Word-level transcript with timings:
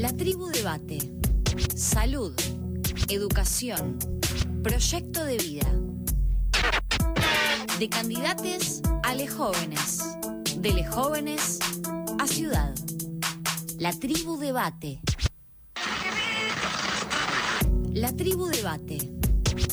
La 0.00 0.12
tribu 0.16 0.46
debate. 0.46 0.98
Salud. 1.74 2.32
Educación. 3.08 3.98
Proyecto 4.62 5.24
de 5.24 5.36
vida. 5.38 5.66
De 7.80 7.88
candidates 7.88 8.80
a 9.02 9.16
les 9.16 9.28
jóvenes. 9.34 10.04
De 10.56 10.70
les 10.70 10.88
jóvenes 10.88 11.58
a 12.20 12.28
ciudad. 12.28 12.72
La 13.76 13.92
tribu 13.92 14.38
debate. 14.38 15.00
La 17.92 18.12
tribu 18.14 18.46
debate. 18.46 18.98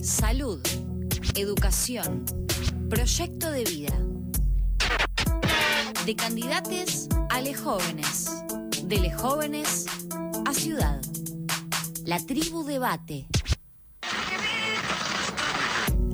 Salud. 0.02 0.60
Educación. 1.36 2.26
Proyecto 2.90 3.52
de 3.52 3.64
vida. 3.64 3.96
De 6.04 6.16
candidates 6.16 7.10
a 7.30 7.42
les 7.42 7.60
jóvenes. 7.60 8.32
De 8.88 8.98
les 8.98 9.16
jóvenes 9.16 9.86
ciudad. 10.66 11.00
La 12.06 12.18
tribu 12.26 12.64
debate. 12.64 13.28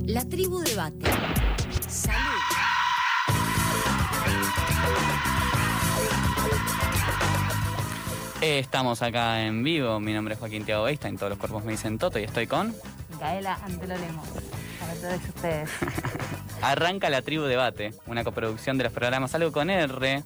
La 0.06 0.28
tribu 0.28 0.60
debate. 0.60 1.10
Salud. 1.88 2.20
Eh, 8.42 8.60
Estamos 8.60 9.02
acá 9.02 9.42
en 9.42 9.64
vivo, 9.64 10.02
mi 10.02 10.14
nombre 10.14 10.34
es 10.34 10.40
Joaquín 10.42 10.66
Tiago 10.66 10.90
en 10.90 11.18
todos 11.18 11.30
los 11.30 11.40
cuerpos 11.40 11.64
me 11.64 11.72
dicen 11.72 11.98
Toto 11.98 12.20
y 12.20 12.24
estoy 12.24 12.46
con... 12.46 12.76
Micaela 13.10 13.58
Antelo 13.64 13.96
Lemos, 13.96 14.28
para 14.82 14.94
todos 14.96 15.30
ustedes. 15.30 15.70
Arranca 16.62 17.10
la 17.10 17.22
tribu 17.22 17.44
debate, 17.44 17.94
una 18.06 18.26
coproducción 18.26 18.78
de 18.78 18.84
los 18.84 18.92
programas 18.92 19.34
Algo 19.34 19.54
con 19.54 19.70
R, 19.70 20.24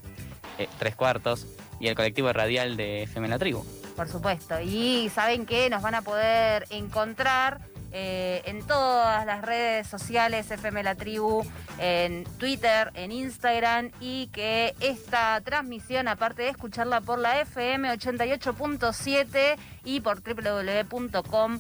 eh, 0.58 0.68
Tres 0.80 0.96
Cuartos, 0.96 1.46
y 1.86 1.88
el 1.88 1.96
colectivo 1.96 2.34
radial 2.34 2.78
de 2.78 3.04
FM 3.04 3.28
La 3.28 3.38
Tribu. 3.38 3.64
Por 3.96 4.10
supuesto. 4.10 4.60
Y 4.60 5.12
saben 5.14 5.46
que 5.46 5.70
nos 5.70 5.84
van 5.84 5.96
a 5.96 6.02
poder 6.02 6.66
encontrar 6.72 7.62
eh, 7.92 8.42
en 8.46 8.66
todas 8.66 9.24
las 9.26 9.44
redes 9.44 9.88
sociales 9.88 10.50
FM 10.50 10.82
La 10.84 10.96
Tribu, 10.96 11.44
en 11.78 12.24
Twitter, 12.40 12.90
en 12.96 13.12
Instagram 13.12 13.92
y 14.02 14.28
que 14.28 14.74
esta 14.80 15.40
transmisión, 15.42 16.08
aparte 16.08 16.42
de 16.42 16.50
escucharla 16.50 17.02
por 17.02 17.20
la 17.20 17.40
FM 17.42 17.94
88.7 17.94 19.58
y 19.86 20.00
por 20.02 20.24
www.com 20.24 21.60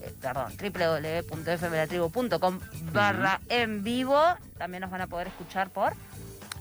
eh, 0.00 0.14
perdón, 0.20 0.52
www.fmlatribu.com 0.56 2.60
barra 2.92 3.40
en 3.48 3.82
vivo. 3.84 4.20
También 4.56 4.80
nos 4.80 4.90
van 4.90 5.02
a 5.02 5.06
poder 5.06 5.28
escuchar 5.28 5.70
por 5.70 5.92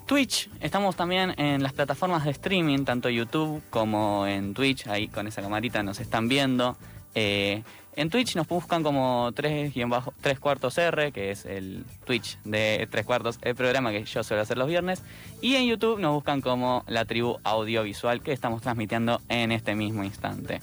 Twitch, 0.07 0.49
estamos 0.61 0.95
también 0.95 1.33
en 1.37 1.61
las 1.61 1.73
plataformas 1.73 2.23
de 2.23 2.31
streaming, 2.31 2.85
tanto 2.85 3.09
YouTube 3.09 3.61
como 3.69 4.25
en 4.25 4.53
Twitch, 4.53 4.87
ahí 4.87 5.09
con 5.09 5.27
esa 5.27 5.41
camarita 5.41 5.83
nos 5.83 5.99
están 5.99 6.29
viendo. 6.29 6.77
Eh, 7.13 7.61
en 7.93 8.09
Twitch 8.09 8.37
nos 8.37 8.47
buscan 8.47 8.83
como 8.83 9.33
3, 9.35 9.73
3 10.21 10.39
cuartos 10.39 10.77
R, 10.77 11.11
que 11.11 11.31
es 11.31 11.45
el 11.45 11.83
Twitch 12.05 12.39
de 12.45 12.87
3 12.89 13.05
cuartos, 13.05 13.37
el 13.41 13.55
programa 13.55 13.91
que 13.91 14.05
yo 14.05 14.23
suelo 14.23 14.43
hacer 14.43 14.57
los 14.57 14.69
viernes. 14.69 15.03
Y 15.41 15.55
en 15.55 15.65
YouTube 15.65 15.99
nos 15.99 16.13
buscan 16.13 16.39
como 16.39 16.85
la 16.87 17.03
tribu 17.03 17.39
audiovisual 17.43 18.21
que 18.21 18.31
estamos 18.31 18.61
transmitiendo 18.61 19.19
en 19.27 19.51
este 19.51 19.75
mismo 19.75 20.05
instante. 20.05 20.61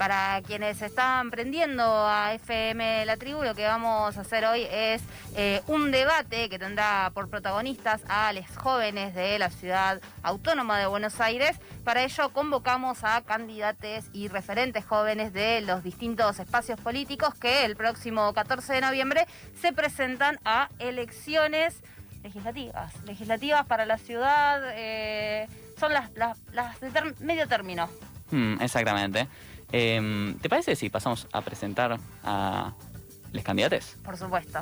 Para 0.00 0.40
quienes 0.46 0.80
están 0.80 1.30
prendiendo 1.30 1.84
a 1.84 2.32
FM 2.32 3.04
La 3.04 3.18
Tribu, 3.18 3.42
lo 3.42 3.54
que 3.54 3.66
vamos 3.66 4.16
a 4.16 4.22
hacer 4.22 4.46
hoy 4.46 4.66
es 4.70 5.02
eh, 5.36 5.60
un 5.66 5.90
debate 5.90 6.48
que 6.48 6.58
tendrá 6.58 7.10
por 7.12 7.28
protagonistas 7.28 8.00
a 8.08 8.32
los 8.32 8.46
jóvenes 8.56 9.14
de 9.14 9.38
la 9.38 9.50
ciudad 9.50 10.00
autónoma 10.22 10.78
de 10.78 10.86
Buenos 10.86 11.20
Aires. 11.20 11.60
Para 11.84 12.02
ello 12.02 12.30
convocamos 12.30 13.04
a 13.04 13.20
candidatos 13.20 14.06
y 14.14 14.28
referentes 14.28 14.86
jóvenes 14.86 15.34
de 15.34 15.60
los 15.60 15.84
distintos 15.84 16.38
espacios 16.38 16.80
políticos 16.80 17.34
que 17.34 17.66
el 17.66 17.76
próximo 17.76 18.32
14 18.32 18.72
de 18.72 18.80
noviembre 18.80 19.26
se 19.60 19.74
presentan 19.74 20.38
a 20.46 20.70
elecciones 20.78 21.82
legislativas. 22.22 22.94
Legislativas 23.04 23.66
para 23.66 23.84
la 23.84 23.98
ciudad 23.98 24.62
eh, 24.72 25.46
son 25.78 25.92
las, 25.92 26.10
de 26.14 27.14
medio 27.20 27.46
término. 27.46 27.90
Hmm, 28.30 28.62
exactamente. 28.62 29.28
Em, 29.72 30.38
¿Te 30.38 30.48
parece 30.48 30.76
si 30.76 30.90
pasamos 30.90 31.26
a 31.32 31.42
presentar 31.42 31.98
a 32.24 32.72
los 33.32 33.44
candidatos? 33.44 33.96
Por 34.04 34.16
supuesto. 34.16 34.60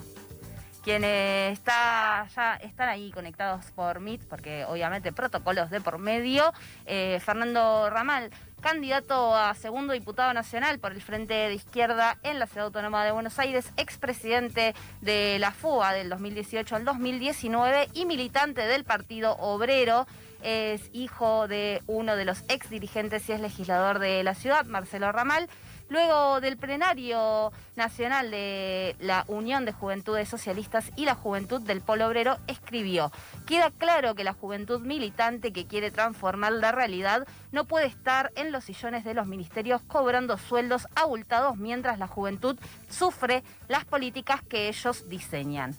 Quienes 0.85 1.59
están 1.59 2.89
ahí 2.89 3.11
conectados 3.11 3.67
por 3.73 4.01
Meet, 4.01 4.23
porque 4.27 4.65
obviamente 4.65 5.13
protocolos 5.13 5.71
de 5.71 5.81
por 5.81 5.99
medio. 5.99 6.53
Eh, 6.87 7.21
Fernando 7.23 7.91
Ramal, 7.91 8.31
candidato 8.61 9.37
a 9.37 9.55
segundo 9.55 9.93
diputado 9.93 10.33
nacional 10.33 10.79
por 10.79 10.93
el 10.93 11.03
Frente 11.03 11.35
de 11.35 11.55
Izquierda 11.55 12.17
en 12.23 12.39
la 12.39 12.47
Ciudad 12.47 12.67
Autónoma 12.67 13.05
de 13.05 13.13
Buenos 13.13 13.39
Aires, 13.39 13.71
expresidente 13.77 14.75
de 15.01 15.39
la 15.39 15.51
FUA 15.51 15.93
del 15.93 16.09
2018 16.09 16.77
al 16.77 16.85
2019 16.85 17.89
y 17.93 18.07
militante 18.07 18.63
del 18.63 18.85
Partido 18.85 19.37
Obrero. 19.41 20.07
Es 20.43 20.91
hijo 20.93 21.49
de 21.49 21.83
uno 21.87 22.17
de 22.17 22.25
los 22.25 22.45
ex 22.49 22.71
dirigentes 22.71 23.29
y 23.29 23.33
es 23.33 23.41
legislador 23.41 23.99
de 23.99 24.23
la 24.23 24.35
ciudad, 24.35 24.65
Marcelo 24.67 25.11
Ramal. 25.13 25.49
Luego 25.91 26.43
del 26.43 26.59
plenario 26.59 27.51
nacional 27.75 28.31
de 28.31 28.95
la 29.01 29.25
Unión 29.27 29.65
de 29.65 29.73
Juventudes 29.73 30.29
Socialistas 30.29 30.91
y 30.97 31.07
la 31.07 31.15
Juventud 31.15 31.63
del 31.63 31.81
Polo 31.81 32.07
Obrero, 32.07 32.37
escribió, 32.47 33.11
queda 33.47 33.71
claro 33.71 34.15
que 34.15 34.23
la 34.23 34.35
juventud 34.35 34.83
militante 34.83 35.51
que 35.51 35.67
quiere 35.67 35.91
transformar 35.91 36.53
la 36.53 36.73
realidad 36.73 37.27
no 37.53 37.65
puede 37.65 37.87
estar 37.87 38.33
en 38.37 38.53
los 38.53 38.65
sillones 38.65 39.03
de 39.05 39.15
los 39.15 39.27
ministerios 39.27 39.81
cobrando 39.81 40.37
sueldos 40.37 40.87
abultados 40.95 41.57
mientras 41.57 41.99
la 41.99 42.07
juventud 42.07 42.59
sufre 42.91 43.43
las 43.69 43.87
políticas 43.87 44.43
que 44.43 44.69
ellos 44.69 45.09
diseñan. 45.09 45.75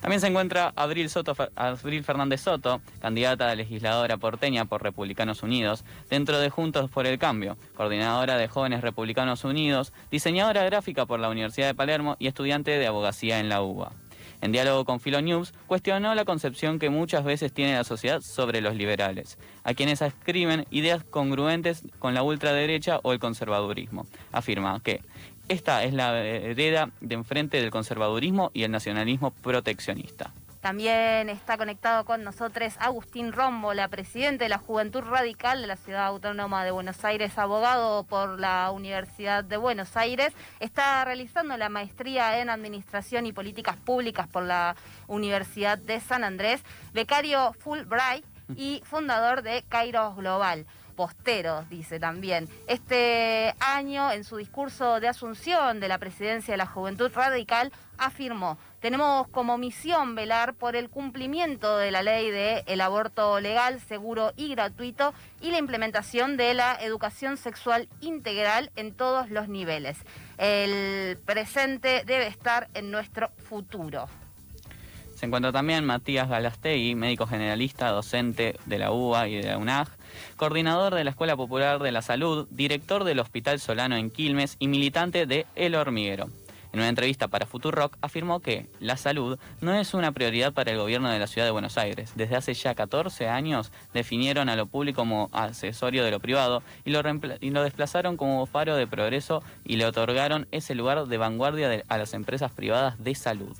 También 0.00 0.20
se 0.20 0.28
encuentra 0.28 0.72
Abril, 0.76 1.08
Soto, 1.10 1.34
Abril 1.54 2.04
Fernández 2.04 2.42
Soto, 2.42 2.80
candidata 3.00 3.50
a 3.50 3.54
legisladora 3.54 4.16
porteña 4.16 4.64
por 4.64 4.82
Republicanos 4.82 5.42
Unidos, 5.42 5.84
dentro 6.10 6.38
de 6.38 6.50
Juntos 6.50 6.90
por 6.90 7.06
el 7.06 7.18
Cambio, 7.18 7.56
coordinadora 7.76 8.36
de 8.36 8.48
Jóvenes 8.48 8.82
Republicanos 8.82 9.44
Unidos, 9.44 9.92
diseñadora 10.10 10.64
gráfica 10.64 11.06
por 11.06 11.20
la 11.20 11.28
Universidad 11.28 11.66
de 11.66 11.74
Palermo 11.74 12.16
y 12.18 12.28
estudiante 12.28 12.72
de 12.72 12.86
abogacía 12.86 13.40
en 13.40 13.48
la 13.48 13.62
UBA. 13.62 13.92
En 14.42 14.52
diálogo 14.52 14.84
con 14.84 15.00
Filonews, 15.00 15.52
cuestionó 15.66 16.14
la 16.14 16.24
concepción 16.24 16.78
que 16.78 16.90
muchas 16.90 17.24
veces 17.24 17.52
tiene 17.52 17.74
la 17.74 17.84
sociedad 17.84 18.20
sobre 18.20 18.60
los 18.60 18.76
liberales, 18.76 19.38
a 19.64 19.74
quienes 19.74 20.02
ascriben 20.02 20.66
ideas 20.70 21.04
congruentes 21.04 21.82
con 21.98 22.14
la 22.14 22.22
ultraderecha 22.22 23.00
o 23.02 23.12
el 23.12 23.18
conservadurismo. 23.18 24.06
Afirma 24.32 24.78
que 24.80 25.00
esta 25.48 25.84
es 25.84 25.94
la 25.94 26.18
hereda 26.18 26.90
de 27.00 27.14
enfrente 27.14 27.60
del 27.60 27.70
conservadurismo 27.70 28.50
y 28.54 28.64
el 28.64 28.70
nacionalismo 28.70 29.30
proteccionista. 29.30 30.32
También 30.66 31.28
está 31.28 31.56
conectado 31.56 32.04
con 32.04 32.24
nosotros 32.24 32.74
Agustín 32.80 33.32
Rombo, 33.32 33.72
la 33.72 33.86
presidente 33.86 34.44
de 34.44 34.48
la 34.48 34.58
Juventud 34.58 35.00
Radical 35.02 35.60
de 35.60 35.68
la 35.68 35.76
Ciudad 35.76 36.06
Autónoma 36.06 36.64
de 36.64 36.72
Buenos 36.72 37.04
Aires, 37.04 37.38
abogado 37.38 38.02
por 38.02 38.40
la 38.40 38.72
Universidad 38.72 39.44
de 39.44 39.58
Buenos 39.58 39.96
Aires. 39.96 40.32
Está 40.58 41.04
realizando 41.04 41.56
la 41.56 41.68
maestría 41.68 42.40
en 42.40 42.50
Administración 42.50 43.26
y 43.26 43.32
Políticas 43.32 43.76
Públicas 43.76 44.26
por 44.26 44.42
la 44.42 44.74
Universidad 45.06 45.78
de 45.78 46.00
San 46.00 46.24
Andrés, 46.24 46.64
becario 46.92 47.52
Fulbright 47.52 48.24
y 48.56 48.82
fundador 48.84 49.42
de 49.42 49.62
Kairos 49.68 50.16
Global 50.16 50.66
posteros, 50.96 51.68
dice 51.68 52.00
también. 52.00 52.48
Este 52.66 53.54
año, 53.60 54.10
en 54.10 54.24
su 54.24 54.38
discurso 54.38 54.98
de 54.98 55.08
asunción 55.08 55.78
de 55.78 55.88
la 55.88 55.98
presidencia 55.98 56.52
de 56.52 56.58
la 56.58 56.66
Juventud 56.66 57.12
Radical, 57.14 57.70
afirmó, 57.98 58.58
tenemos 58.80 59.28
como 59.28 59.58
misión 59.58 60.14
velar 60.14 60.54
por 60.54 60.76
el 60.76 60.90
cumplimiento 60.90 61.78
de 61.78 61.90
la 61.90 62.02
ley 62.02 62.30
de 62.30 62.64
aborto 62.80 63.40
legal, 63.40 63.80
seguro 63.80 64.32
y 64.36 64.48
gratuito 64.48 65.12
y 65.40 65.50
la 65.50 65.58
implementación 65.58 66.36
de 66.36 66.54
la 66.54 66.76
educación 66.80 67.36
sexual 67.36 67.88
integral 68.00 68.70
en 68.76 68.94
todos 68.94 69.30
los 69.30 69.48
niveles. 69.48 69.98
El 70.38 71.18
presente 71.18 72.04
debe 72.06 72.26
estar 72.26 72.68
en 72.74 72.90
nuestro 72.90 73.30
futuro. 73.48 74.08
Se 75.16 75.24
encuentra 75.24 75.50
también 75.50 75.84
Matías 75.84 76.28
Galastegui, 76.28 76.94
médico 76.94 77.26
generalista, 77.26 77.88
docente 77.88 78.54
de 78.66 78.78
la 78.78 78.92
UBA 78.92 79.28
y 79.28 79.36
de 79.36 79.48
la 79.48 79.56
UNAG, 79.56 79.88
coordinador 80.36 80.94
de 80.94 81.04
la 81.04 81.10
Escuela 81.10 81.36
Popular 81.36 81.80
de 81.80 81.92
la 81.92 82.02
Salud, 82.02 82.46
director 82.50 83.04
del 83.04 83.20
Hospital 83.20 83.60
Solano 83.60 83.96
en 83.96 84.10
Quilmes 84.10 84.56
y 84.58 84.68
militante 84.68 85.26
de 85.26 85.46
El 85.54 85.74
Hormiguero. 85.74 86.28
En 86.76 86.80
una 86.80 86.90
entrevista 86.90 87.28
para 87.28 87.46
Futurock 87.46 87.96
afirmó 88.02 88.40
que 88.40 88.66
la 88.80 88.98
salud 88.98 89.38
no 89.62 89.72
es 89.74 89.94
una 89.94 90.12
prioridad 90.12 90.52
para 90.52 90.72
el 90.72 90.76
gobierno 90.76 91.10
de 91.10 91.18
la 91.18 91.26
ciudad 91.26 91.46
de 91.46 91.50
Buenos 91.50 91.78
Aires. 91.78 92.12
Desde 92.16 92.36
hace 92.36 92.52
ya 92.52 92.74
14 92.74 93.28
años 93.28 93.72
definieron 93.94 94.50
a 94.50 94.56
lo 94.56 94.66
público 94.66 95.00
como 95.00 95.30
accesorio 95.32 96.04
de 96.04 96.10
lo 96.10 96.20
privado 96.20 96.62
y 96.84 96.90
lo, 96.90 97.02
desplazaron 97.62 98.18
como 98.18 98.44
faro 98.44 98.76
de 98.76 98.86
progreso 98.86 99.42
y 99.64 99.76
le 99.76 99.86
otorgaron 99.86 100.48
ese 100.50 100.74
lugar 100.74 101.06
de 101.06 101.16
vanguardia 101.16 101.82
a 101.88 101.96
las 101.96 102.12
empresas 102.12 102.52
privadas 102.52 103.02
de 103.02 103.14
salud. 103.14 103.56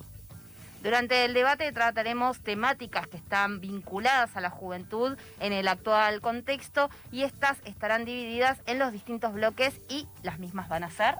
Durante 0.86 1.24
el 1.24 1.34
debate 1.34 1.72
trataremos 1.72 2.38
temáticas 2.38 3.08
que 3.08 3.16
están 3.16 3.60
vinculadas 3.60 4.36
a 4.36 4.40
la 4.40 4.50
juventud 4.50 5.18
en 5.40 5.52
el 5.52 5.66
actual 5.66 6.20
contexto 6.20 6.90
y 7.10 7.24
estas 7.24 7.58
estarán 7.64 8.04
divididas 8.04 8.60
en 8.66 8.78
los 8.78 8.92
distintos 8.92 9.32
bloques 9.32 9.80
y 9.88 10.06
las 10.22 10.38
mismas 10.38 10.68
van 10.68 10.84
a 10.84 10.90
ser 10.90 11.16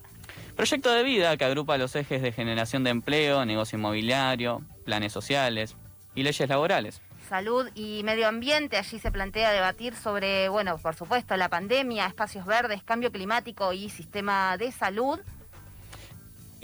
Proyecto 0.55 0.93
de 0.93 1.03
vida 1.03 1.37
que 1.37 1.45
agrupa 1.47 1.79
los 1.79 1.97
ejes 1.97 2.23
de 2.23 2.31
generación 2.31 2.85
de 2.85 2.91
empleo, 2.91 3.45
negocio 3.45 3.77
inmobiliario, 3.77 4.63
planes 4.85 5.13
sociales 5.13 5.75
y 6.15 6.23
leyes 6.23 6.49
laborales. 6.49 7.03
Salud 7.29 7.69
y 7.75 8.03
medio 8.05 8.29
ambiente, 8.29 8.77
allí 8.77 9.01
se 9.01 9.11
plantea 9.11 9.51
debatir 9.51 9.97
sobre, 9.97 10.49
bueno, 10.49 10.79
por 10.79 10.95
supuesto, 10.95 11.37
la 11.37 11.49
pandemia, 11.49 12.07
espacios 12.07 12.47
verdes, 12.47 12.85
cambio 12.85 13.11
climático 13.11 13.73
y 13.73 13.91
sistema 13.91 14.57
de 14.59 14.71
salud. 14.71 15.19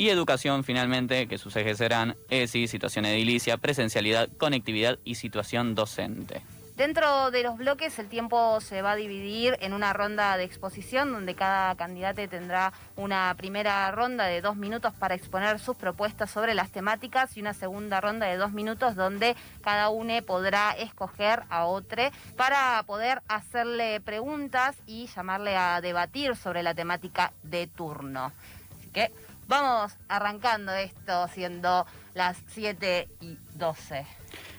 Y 0.03 0.11
educación, 0.11 0.65
finalmente, 0.65 1.29
que 1.29 1.39
sus 1.39 1.55
ejes 1.55 1.79
serán 1.79 2.17
ESI, 2.29 2.67
situación 2.67 3.05
edilicia, 3.05 3.57
presencialidad, 3.57 4.29
conectividad 4.37 4.99
y 5.05 5.15
situación 5.15 5.77
docente. 5.77 6.43
Dentro 6.77 7.31
de 7.31 7.45
los 7.45 7.57
bloques 7.57 7.97
el 8.01 8.09
tiempo 8.09 8.61
se 8.61 8.83
va 8.83 8.91
a 8.91 8.97
dividir 8.97 9.57
en 9.61 9.73
una 9.73 9.93
ronda 9.93 10.37
de 10.37 10.43
exposición 10.43 11.13
donde 11.13 11.37
cada 11.37 11.77
candidato 11.77 12.29
tendrá 12.29 12.73
una 12.97 13.33
primera 13.39 13.89
ronda 13.93 14.25
de 14.25 14.41
dos 14.41 14.57
minutos 14.57 14.93
para 14.93 15.15
exponer 15.15 15.61
sus 15.61 15.77
propuestas 15.77 16.33
sobre 16.33 16.55
las 16.55 16.73
temáticas 16.73 17.37
y 17.37 17.41
una 17.41 17.55
segunda 17.55 18.01
ronda 18.01 18.27
de 18.27 18.39
dos 18.39 18.51
minutos 18.51 18.97
donde 18.97 19.37
cada 19.61 19.89
uno 19.91 20.21
podrá 20.27 20.73
escoger 20.73 21.45
a 21.49 21.67
otro 21.67 22.03
para 22.37 22.83
poder 22.89 23.23
hacerle 23.29 24.01
preguntas 24.01 24.75
y 24.85 25.07
llamarle 25.15 25.57
a 25.57 25.81
debatir 25.81 26.35
sobre 26.35 26.65
la 26.65 26.75
temática 26.75 27.33
de 27.45 27.69
turno. 27.69 28.33
Así 28.81 28.89
que 28.91 29.13
vamos 29.53 29.93
arrancando 30.09 30.73
esto 30.73 31.29
siendo 31.29 31.85
las 32.15 32.39
7 32.55 33.07
y 33.21 33.39
12. 33.55 34.07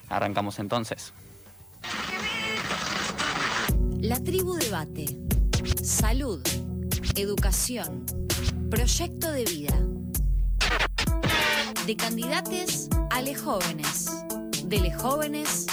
Arrancamos 0.08 0.60
entonces. 0.60 1.14
La 4.02 4.20
tribu 4.20 4.54
debate. 4.54 5.06
Salud. 5.84 6.44
Educación. 7.16 8.06
Proyecto 8.70 9.32
de 9.32 9.46
vida. 9.46 9.76
De 11.88 11.96
candidates 11.96 12.88
a 13.10 13.20
les 13.22 13.42
jóvenes. 13.42 14.12
De 14.64 14.80
les 14.80 14.96
jóvenes 15.02 15.66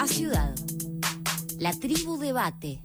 a 0.00 0.08
ciudad. 0.08 0.52
La 1.60 1.72
tribu 1.72 2.18
debate. 2.18 2.80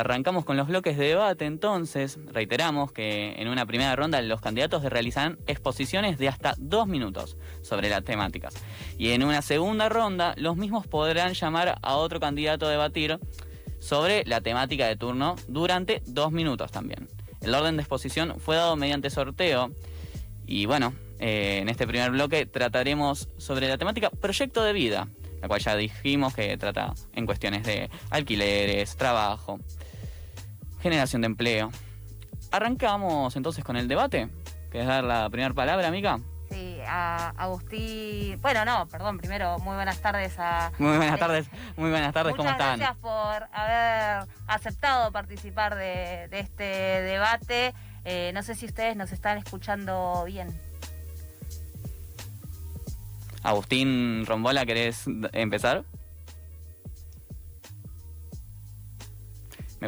Arrancamos 0.00 0.46
con 0.46 0.56
los 0.56 0.66
bloques 0.66 0.96
de 0.96 1.08
debate 1.08 1.44
entonces. 1.44 2.18
Reiteramos 2.32 2.90
que 2.90 3.34
en 3.36 3.48
una 3.48 3.66
primera 3.66 3.94
ronda 3.94 4.22
los 4.22 4.40
candidatos 4.40 4.82
realizarán 4.82 5.38
exposiciones 5.46 6.16
de 6.16 6.26
hasta 6.26 6.54
dos 6.56 6.86
minutos 6.86 7.36
sobre 7.60 7.90
las 7.90 8.02
temáticas. 8.02 8.54
Y 8.96 9.10
en 9.10 9.22
una 9.22 9.42
segunda 9.42 9.90
ronda 9.90 10.32
los 10.38 10.56
mismos 10.56 10.86
podrán 10.86 11.34
llamar 11.34 11.78
a 11.82 11.96
otro 11.96 12.18
candidato 12.18 12.64
a 12.64 12.70
debatir 12.70 13.20
sobre 13.78 14.24
la 14.24 14.40
temática 14.40 14.86
de 14.86 14.96
turno 14.96 15.36
durante 15.48 16.02
dos 16.06 16.32
minutos 16.32 16.72
también. 16.72 17.06
El 17.42 17.54
orden 17.54 17.76
de 17.76 17.82
exposición 17.82 18.40
fue 18.40 18.56
dado 18.56 18.76
mediante 18.76 19.10
sorteo 19.10 19.70
y 20.46 20.64
bueno, 20.64 20.94
eh, 21.18 21.58
en 21.60 21.68
este 21.68 21.86
primer 21.86 22.10
bloque 22.10 22.46
trataremos 22.46 23.28
sobre 23.36 23.68
la 23.68 23.76
temática 23.76 24.08
proyecto 24.08 24.64
de 24.64 24.72
vida, 24.72 25.08
la 25.42 25.48
cual 25.48 25.60
ya 25.60 25.76
dijimos 25.76 26.34
que 26.34 26.56
trata 26.56 26.94
en 27.12 27.26
cuestiones 27.26 27.64
de 27.64 27.90
alquileres, 28.08 28.96
trabajo, 28.96 29.60
generación 30.82 31.22
de 31.22 31.26
empleo. 31.26 31.70
Arrancamos 32.50 33.36
entonces 33.36 33.64
con 33.64 33.76
el 33.76 33.88
debate. 33.88 34.28
¿Quieres 34.70 34.88
dar 34.88 35.04
la 35.04 35.28
primera 35.30 35.52
palabra, 35.54 35.88
amiga? 35.88 36.18
Sí, 36.50 36.78
a 36.86 37.32
Agustín. 37.36 38.40
Bueno, 38.40 38.64
no, 38.64 38.88
perdón, 38.88 39.18
primero, 39.18 39.58
muy 39.60 39.76
buenas 39.76 40.00
tardes 40.00 40.34
a. 40.38 40.72
Muy 40.78 40.96
buenas 40.96 41.18
tardes, 41.18 41.48
muy 41.76 41.90
buenas 41.90 42.12
tardes, 42.12 42.34
¿cómo 42.34 42.50
Muchas 42.50 42.60
están? 42.60 42.78
gracias 42.78 42.98
por 42.98 43.48
haber 43.56 44.28
aceptado 44.48 45.12
participar 45.12 45.76
de, 45.76 46.26
de 46.28 46.40
este 46.40 46.64
debate. 46.64 47.72
Eh, 48.04 48.32
no 48.34 48.42
sé 48.42 48.54
si 48.56 48.66
ustedes 48.66 48.96
nos 48.96 49.12
están 49.12 49.38
escuchando 49.38 50.24
bien. 50.26 50.48
Agustín 53.42 54.26
Rombola, 54.26 54.66
¿querés 54.66 55.04
empezar? 55.32 55.84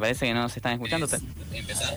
Parece 0.02 0.26
que 0.26 0.34
no 0.34 0.43
nos 0.43 0.56
están 0.56 0.72
escuchando. 0.72 1.06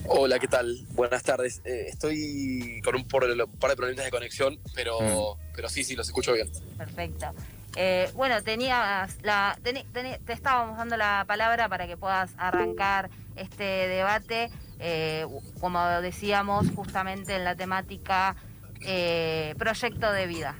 Hola, 0.07 0.37
¿qué 0.37 0.47
tal? 0.47 0.77
Buenas 0.91 1.23
tardes. 1.23 1.61
Eh, 1.65 1.87
estoy 1.87 2.79
con 2.83 2.95
un 2.95 3.07
par, 3.07 3.23
un 3.23 3.57
par 3.59 3.71
de 3.71 3.75
problemas 3.75 4.05
de 4.05 4.11
conexión, 4.11 4.59
pero, 4.75 5.39
pero 5.55 5.69
sí, 5.69 5.83
sí, 5.83 5.95
los 5.95 6.05
escucho 6.05 6.33
bien. 6.33 6.47
Perfecto. 6.77 7.33
Eh, 7.75 8.11
bueno, 8.13 8.43
tenías 8.43 9.17
la, 9.23 9.57
te 9.63 10.33
estábamos 10.33 10.77
dando 10.77 10.97
la 10.97 11.25
palabra 11.27 11.67
para 11.67 11.87
que 11.87 11.97
puedas 11.97 12.29
arrancar 12.37 13.09
este 13.35 13.63
debate, 13.63 14.51
eh, 14.79 15.25
como 15.59 15.83
decíamos, 16.01 16.67
justamente 16.75 17.35
en 17.35 17.43
la 17.43 17.55
temática 17.55 18.35
eh, 18.81 19.55
proyecto 19.57 20.11
de 20.11 20.27
vida. 20.27 20.55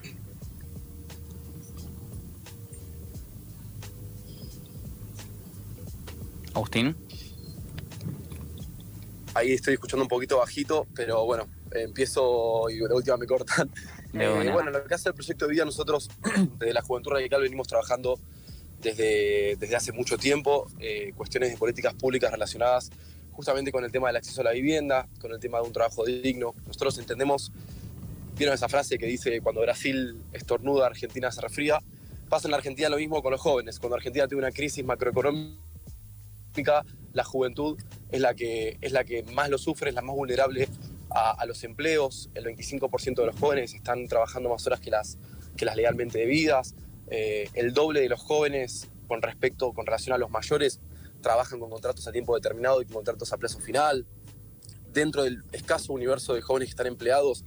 Agustín. 6.56 7.05
Ahí 9.36 9.52
estoy 9.52 9.74
escuchando 9.74 10.04
un 10.04 10.08
poquito 10.08 10.38
bajito, 10.38 10.88
pero 10.96 11.26
bueno, 11.26 11.46
empiezo 11.72 12.70
y 12.70 12.78
de 12.78 12.94
última 12.94 13.18
me 13.18 13.28
cortan. 13.28 13.70
Eh, 14.18 14.50
bueno, 14.54 14.72
lo 14.72 14.86
que 14.86 14.94
hace 14.94 15.10
el 15.10 15.14
proyecto 15.14 15.46
de 15.46 15.52
vida, 15.52 15.66
nosotros 15.66 16.10
desde 16.58 16.74
la 16.74 16.82
Juventud 16.82 17.12
Radical 17.12 17.42
venimos 17.42 17.68
trabajando 17.68 18.18
desde, 18.82 19.58
desde 19.60 19.76
hace 19.76 19.92
mucho 19.92 20.18
tiempo 20.18 20.68
eh, 20.80 21.12
cuestiones 21.18 21.52
de 21.52 21.58
políticas 21.58 21.96
públicas 21.96 22.32
relacionadas 22.32 22.92
justamente 23.34 23.74
con 23.74 23.84
el 23.84 23.92
tema 23.92 24.08
del 24.08 24.16
acceso 24.16 24.40
a 24.40 24.46
la 24.46 24.52
vivienda, 24.52 25.10
con 25.20 25.34
el 25.34 25.40
tema 25.42 25.60
de 25.60 25.66
un 25.66 25.74
trabajo 25.74 26.06
digno. 26.06 26.54
Nosotros 26.66 26.98
entendemos, 26.98 27.52
vieron 28.38 28.56
esa 28.56 28.70
frase 28.70 28.98
que 28.98 29.06
dice, 29.06 29.42
cuando 29.42 29.60
Brasil 29.60 30.18
estornuda, 30.32 30.88
Argentina 30.88 31.30
se 31.30 31.42
resfría. 31.42 31.80
Pasa 32.30 32.48
en 32.48 32.52
la 32.52 32.58
Argentina 32.58 32.88
lo 32.88 32.96
mismo 32.96 33.22
con 33.22 33.34
los 33.34 33.42
jóvenes. 33.42 33.82
Cuando 33.82 33.98
Argentina 33.98 34.30
tiene 34.30 34.44
una 34.44 34.52
crisis 34.52 34.86
macroeconómica, 34.86 36.86
la 37.16 37.24
juventud 37.24 37.82
es 38.12 38.20
la 38.20 38.36
que, 38.36 38.78
es 38.82 38.92
la 38.92 39.06
que 39.06 39.24
más 39.24 39.50
lo 39.50 39.58
sufre, 39.58 39.90
es 39.90 39.96
la 39.96 40.02
más 40.02 40.16
vulnerable 40.16 40.68
a, 41.10 41.46
los 41.46 41.64
empleos. 41.64 42.30
El 42.34 42.44
25% 42.44 43.16
de 43.16 43.26
los 43.26 43.40
jóvenes 43.40 43.74
están 43.74 44.06
trabajando 44.08 44.50
más 44.50 44.68
horas 44.68 44.82
que 44.82 44.92
las, 44.92 45.18
que 45.56 45.64
las 45.64 45.78
legalmente 45.78 46.20
debidas. 46.20 46.76
Eh, 47.10 47.50
el 47.54 47.74
doble 47.74 48.02
de 48.02 48.10
los 48.10 48.22
jóvenes 48.22 48.90
con 49.08 49.22
respecto, 49.22 49.72
con 49.74 49.86
relación 49.86 50.14
a 50.14 50.18
los 50.18 50.30
mayores, 50.30 50.82
trabajan 51.22 51.60
con 51.60 51.70
contratos 51.70 52.06
a 52.06 52.12
tiempo 52.12 52.36
determinado 52.36 52.82
y 52.82 52.86
con 52.86 52.96
contratos 52.96 53.32
a 53.32 53.38
plazo 53.38 53.60
final. 53.60 54.06
Dentro 54.92 55.24
del 55.24 55.42
escaso 55.54 55.94
universo 55.94 56.34
de 56.34 56.42
jóvenes 56.42 56.68
que 56.68 56.72
están 56.72 56.88
empleados, 56.88 57.46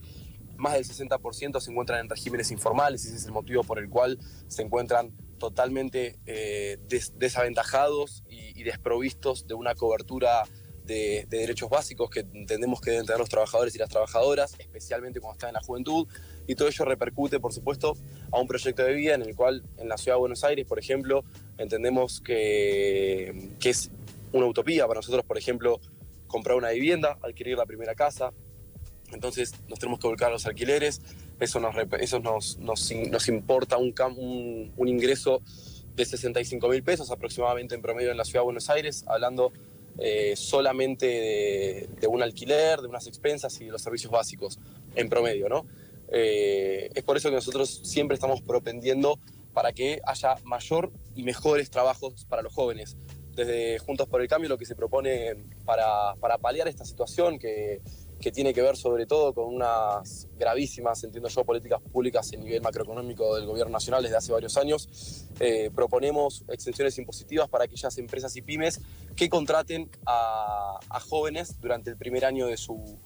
más 0.57 0.75
del 0.75 0.85
60% 0.85 1.61
se 1.61 1.71
encuentran 1.71 2.01
en 2.01 2.09
regímenes 2.09 2.51
informales 2.51 3.05
y 3.05 3.09
ese 3.09 3.17
es 3.17 3.27
el 3.27 3.33
motivo 3.33 3.63
por 3.65 3.79
el 3.79 3.91
cual 3.91 4.19
se 4.49 4.63
encuentran 4.63 5.13
totalmente 5.39 6.19
eh, 6.27 6.79
des- 6.89 7.19
desaventajados 7.19 8.25
y, 8.29 8.59
y 8.61 8.65
desprovistos 8.65 9.47
de 9.47 9.55
una 9.55 9.75
cobertura 9.75 10.43
de, 10.85 11.27
de 11.29 11.39
derechos 11.39 11.69
básicos 11.69 12.09
que 12.09 12.21
entendemos 12.21 12.81
que 12.81 12.91
deben 12.93 13.05
tener 13.05 13.19
los 13.21 13.29
trabajadores 13.29 13.75
y 13.75 13.79
las 13.79 13.91
trabajadoras, 13.91 14.55
especialmente 14.59 15.21
cuando 15.21 15.35
están 15.35 15.51
en 15.51 15.55
la 15.55 15.61
juventud. 15.61 16.09
Y 16.47 16.55
todo 16.55 16.69
ello 16.69 16.85
repercute, 16.87 17.41
por 17.41 17.53
supuesto, 17.53 17.95
a 18.33 18.41
un 18.41 18.47
proyecto 18.47 18.83
de 18.83 18.95
vida 18.95 19.15
en 19.15 19.23
el 19.23 19.37
cual 19.37 19.63
en 19.77 19.89
la 19.89 19.99
ciudad 19.99 20.17
de 20.17 20.21
Buenos 20.21 20.45
Aires, 20.45 20.67
por 20.67 20.79
ejemplo, 20.79 21.25
entendemos 21.59 22.23
que, 22.23 23.51
que 23.61 23.69
es 23.71 23.91
una 24.33 24.47
utopía 24.47 24.87
para 24.87 24.99
nosotros, 24.99 25.25
por 25.25 25.37
ejemplo, 25.37 25.79
comprar 26.27 26.57
una 26.57 26.71
vivienda, 26.71 27.19
adquirir 27.23 27.59
la 27.59 27.67
primera 27.67 27.95
casa. 27.95 28.33
Entonces 29.13 29.53
nos 29.69 29.79
tenemos 29.79 30.01
que 30.01 30.07
volcar 30.07 30.29
a 30.29 30.33
los 30.33 30.47
alquileres, 30.47 31.03
eso 31.41 31.61
nos, 31.61 31.75
eso 32.01 32.21
nos, 32.21 32.59
nos, 32.59 33.29
importa 33.29 33.77
un, 33.77 33.95
un, 34.17 34.73
un 34.77 34.89
ingreso 34.89 35.43
de 35.95 36.05
65 36.05 36.69
mil 36.69 36.83
pesos 36.83 37.11
aproximadamente 37.11 37.75
en 37.75 37.83
promedio 37.83 38.11
en 38.11 38.17
la 38.17 38.25
ciudad 38.25 38.41
de 38.41 38.45
Buenos 38.45 38.71
Aires, 38.71 39.05
hablando 39.07 39.53
eh, 39.99 40.35
solamente 40.37 41.07
de, 41.07 41.89
de 42.01 42.07
un 42.07 42.23
alquiler, 42.23 42.81
de 42.81 42.89
unas 42.89 43.07
expensas 43.07 43.61
y 43.61 43.67
de 43.67 43.73
los 43.73 43.83
servicios 43.83 44.13
básicos 44.13 44.59
en 44.95 45.09
promedio, 45.09 45.49
¿no? 45.49 45.67
Eh, 46.11 46.91
es 46.95 47.03
por 47.03 47.17
eso 47.17 47.29
que 47.29 47.35
nosotros 47.35 47.81
siempre 47.83 48.15
estamos 48.15 48.41
propendiendo 48.41 49.19
para 49.53 49.73
que 49.73 50.01
haya 50.07 50.37
mayor 50.45 50.93
y 51.15 51.23
mejores 51.25 51.71
trabajos 51.71 52.25
para 52.27 52.43
los 52.43 52.55
jóvenes. 52.55 52.97
Desde 53.35 53.79
Juntos 53.79 54.09
por 54.09 54.21
el 54.21 54.29
Cambio 54.29 54.49
lo 54.49 54.59
que 54.59 54.67
se 54.67 54.75
propone 54.75 55.37
para, 55.65 56.15
para 56.21 56.39
paliar 56.39 56.69
esta 56.69 56.85
situación 56.85 57.39
que, 57.39 57.81
que 58.21 58.33
tiene 58.33 58.53
que 58.53 58.63
ver 58.63 58.77
sobre 58.77 59.07
todo 59.07 59.33
con 59.33 59.55
unas 59.55 60.29
gravísimas, 60.37 61.03
entiendo 61.05 61.29
yo, 61.29 61.45
políticas 61.45 61.81
públicas 61.81 62.33
en 62.33 62.45
nivel 62.45 62.61
macroeconómico 62.63 63.37
del 63.37 63.47
gobierno 63.47 63.73
nacional 63.73 64.03
desde 64.03 64.17
hace 64.17 64.33
varios 64.33 64.57
años. 64.57 65.27
Eh, 65.39 65.71
proponemos 65.75 66.45
exenciones 66.49 66.99
impositivas 66.99 67.49
para 67.49 67.65
aquellas 67.65 67.97
empresas 67.99 68.35
y 68.37 68.43
pymes 68.43 68.81
que 69.15 69.29
contraten 69.29 69.91
a, 70.07 70.81
jóvenes 71.09 71.61
durante 71.61 71.91
el 71.91 71.97
primer 71.97 72.25
año 72.25 72.47
de 72.47 72.57
su, 72.57 72.99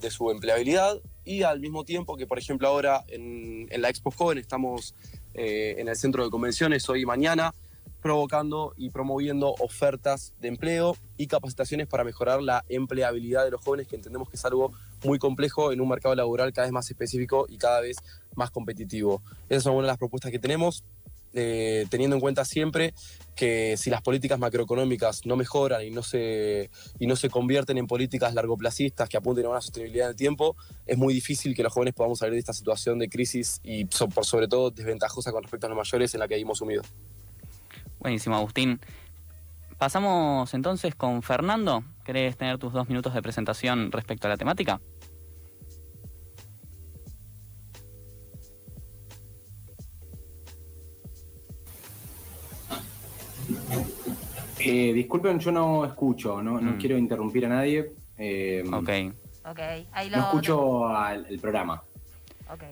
de 0.00 0.10
su 0.10 0.30
empleabilidad 0.30 1.00
y 1.24 1.42
al 1.42 1.60
mismo 1.60 1.84
tiempo 1.84 2.16
que, 2.16 2.26
por 2.26 2.38
ejemplo, 2.38 2.66
ahora 2.66 3.04
en, 3.08 3.68
la 3.80 3.88
Expo 3.88 4.10
Joven 4.10 4.38
estamos 4.38 4.94
eh, 5.34 5.76
en 5.78 5.88
el 5.88 5.96
centro 5.96 6.24
de 6.24 6.30
convenciones 6.30 6.88
hoy 6.88 7.02
y 7.02 7.06
mañana 7.06 7.54
provocando 8.00 8.72
y 8.76 8.90
promoviendo 8.90 9.54
ofertas 9.58 10.34
de 10.40 10.48
empleo 10.48 10.96
y 11.16 11.26
capacitaciones 11.26 11.86
para 11.86 12.04
mejorar 12.04 12.42
la 12.42 12.64
empleabilidad 12.68 13.44
de 13.44 13.50
los 13.50 13.62
jóvenes, 13.62 13.88
que 13.88 13.96
entendemos 13.96 14.28
que 14.28 14.36
es 14.36 14.44
algo 14.44 14.72
muy 15.04 15.18
complejo 15.18 15.72
en 15.72 15.80
un 15.80 15.88
mercado 15.88 16.14
laboral 16.14 16.52
cada 16.52 16.66
vez 16.66 16.72
más 16.72 16.90
específico 16.90 17.46
y 17.48 17.58
cada 17.58 17.80
vez 17.80 17.96
más 18.34 18.50
competitivo. 18.50 19.22
Esas 19.48 19.64
son 19.64 19.74
una 19.74 19.82
de 19.82 19.88
las 19.88 19.98
propuestas 19.98 20.30
que 20.30 20.38
tenemos, 20.38 20.84
eh, 21.38 21.84
teniendo 21.90 22.16
en 22.16 22.20
cuenta 22.20 22.46
siempre 22.46 22.94
que 23.34 23.76
si 23.76 23.90
las 23.90 24.00
políticas 24.00 24.38
macroeconómicas 24.38 25.26
no 25.26 25.36
mejoran 25.36 25.84
y 25.84 25.90
no, 25.90 26.02
se, 26.02 26.70
y 26.98 27.06
no 27.06 27.14
se 27.14 27.28
convierten 27.28 27.76
en 27.76 27.86
políticas 27.86 28.32
largoplacistas 28.32 29.06
que 29.08 29.18
apunten 29.18 29.44
a 29.44 29.50
una 29.50 29.60
sostenibilidad 29.60 30.06
del 30.06 30.16
tiempo, 30.16 30.56
es 30.86 30.96
muy 30.96 31.12
difícil 31.12 31.54
que 31.54 31.62
los 31.62 31.74
jóvenes 31.74 31.92
podamos 31.92 32.20
salir 32.20 32.32
de 32.32 32.38
esta 32.38 32.54
situación 32.54 32.98
de 32.98 33.10
crisis 33.10 33.60
y 33.62 33.84
por 33.84 34.24
sobre 34.24 34.48
todo 34.48 34.70
desventajosa 34.70 35.30
con 35.30 35.42
respecto 35.42 35.66
a 35.66 35.68
los 35.68 35.76
mayores 35.76 36.14
en 36.14 36.20
la 36.20 36.28
que 36.28 36.38
hemos 36.38 36.56
sumido. 36.56 36.82
Buenísimo, 38.06 38.36
Agustín. 38.36 38.78
Pasamos 39.78 40.54
entonces 40.54 40.94
con 40.94 41.24
Fernando. 41.24 41.82
¿Querés 42.04 42.36
tener 42.36 42.56
tus 42.56 42.72
dos 42.72 42.88
minutos 42.88 43.12
de 43.14 43.20
presentación 43.20 43.90
respecto 43.90 44.28
a 44.28 44.30
la 44.30 44.36
temática? 44.36 44.80
Eh, 54.60 54.92
disculpen, 54.92 55.40
yo 55.40 55.50
no 55.50 55.84
escucho, 55.84 56.40
no, 56.40 56.60
mm. 56.60 56.78
quiero 56.78 56.96
interrumpir 56.96 57.46
a 57.46 57.48
nadie. 57.48 57.92
Eh, 58.18 58.62
ok. 58.72 58.88
Ahí 59.90 60.10
lo, 60.10 60.18
no 60.18 60.24
escucho 60.26 61.08
el 61.12 61.40
programa. 61.40 61.82
Ok. 62.52 62.62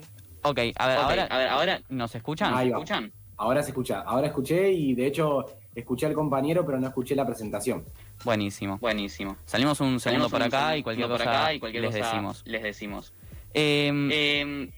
Ok, 0.44 0.58
a 0.76 0.86
ver, 0.86 0.98
Ahora, 0.98 1.24
a 1.24 1.38
ver, 1.38 1.48
ahora 1.48 1.80
nos 1.88 2.14
escuchan. 2.14 2.54
Ahí 2.54 2.68
¿Escuchan? 2.68 3.12
Ahora 3.36 3.62
se 3.62 3.70
escucha, 3.70 4.00
ahora 4.00 4.28
escuché 4.28 4.70
y 4.70 4.94
de 4.94 5.06
hecho 5.06 5.44
escuché 5.74 6.06
al 6.06 6.14
compañero, 6.14 6.64
pero 6.64 6.78
no 6.78 6.86
escuché 6.86 7.16
la 7.16 7.26
presentación. 7.26 7.84
Buenísimo, 8.24 8.78
buenísimo. 8.78 9.36
Salimos 9.44 9.80
un 9.80 9.98
segundo 9.98 10.28
por 10.28 10.42
acá 10.42 10.76
y 10.76 10.82
cualquier 10.82 11.08
cosa 11.08 11.52
y 11.52 11.60
cualquier 11.60 11.82
les 11.82 11.94
decimos. 11.94 12.42
Les 12.46 12.62
decimos. 12.62 13.12
Em, 13.52 14.10
em, 14.10 14.70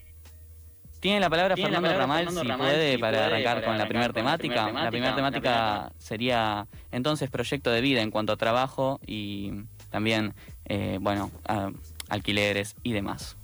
tiene 0.99 1.19
la 1.19 1.29
palabra 1.29 1.55
Fernando 1.55 1.93
Ramal, 1.95 2.29
si 2.29 2.47
puede, 2.47 2.97
para 2.99 3.27
arrancar 3.27 3.63
con 3.63 3.77
la 3.77 3.87
primera 3.87 4.13
temática. 4.13 4.71
La 4.71 4.89
primera 4.89 5.15
temática 5.15 5.91
sería 5.97 6.67
entonces 6.91 7.29
proyecto 7.29 7.71
de 7.71 7.81
vida 7.81 8.01
en 8.01 8.11
cuanto 8.11 8.33
a 8.33 8.37
trabajo 8.37 8.99
y 9.05 9.51
también, 9.89 10.33
eh, 10.65 10.97
bueno, 10.99 11.31
alquileres 12.09 12.75
y 12.83 12.93
demás. 12.93 13.37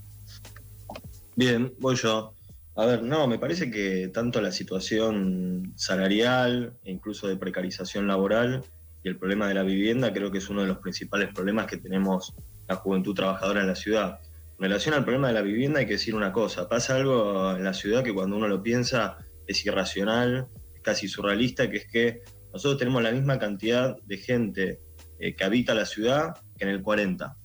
Bien, 1.36 1.74
voy 1.80 1.96
yo. 1.96 2.34
A 2.76 2.88
ver, 2.88 3.04
no, 3.04 3.28
me 3.28 3.38
parece 3.38 3.70
que 3.70 4.08
tanto 4.08 4.42
la 4.42 4.52
situación 4.52 5.74
salarial 5.76 6.76
e 6.84 6.92
incluso 6.92 7.28
de 7.28 7.38
precarización 7.38 8.08
laboral 8.08 8.64
y 9.04 9.10
el 9.10 9.18
problema 9.18 9.48
de 9.48 9.54
la 9.54 9.64
vivienda 9.64 10.12
creo 10.12 10.32
que 10.32 10.40
es 10.40 10.50
uno 10.50 10.62
de 10.62 10.68
los 10.68 10.80
principales 10.80 11.30
problemas 11.34 11.68
que 11.68 11.78
tenemos 11.78 12.34
la 12.68 12.76
juventud 12.76 13.14
trabajadora 13.14 13.62
en 13.62 13.68
la 13.68 13.76
ciudad. 13.76 14.20
En 14.58 14.64
relación 14.64 14.96
al 14.96 15.04
problema 15.04 15.28
de 15.28 15.36
la 15.36 15.42
vivienda 15.42 15.82
hay 15.82 15.86
que 15.86 15.94
decir 15.94 16.16
una 16.16 16.32
cosa, 16.32 16.68
pasa 16.68 16.96
algo 16.96 17.56
en 17.56 17.64
la 17.64 17.76
ciudad 17.76 18.04
que 18.04 18.14
cuando 18.14 18.38
uno 18.38 18.48
lo 18.48 18.64
piensa 18.64 19.18
es 19.46 19.64
irracional, 19.66 20.48
es 20.74 20.82
casi 20.82 21.08
surrealista, 21.08 21.70
que 21.70 21.78
es 21.78 21.88
que 21.88 22.22
nosotros 22.54 22.80
tenemos 22.80 23.04
la 23.04 23.12
misma 23.12 23.38
cantidad 23.38 23.98
de 24.04 24.18
gente 24.18 24.80
eh, 25.20 25.36
que 25.36 25.44
habita 25.44 25.76
la 25.76 25.86
ciudad 25.86 26.34
que 26.58 26.64
en 26.64 26.72
el 26.72 26.82
40. 26.82 27.36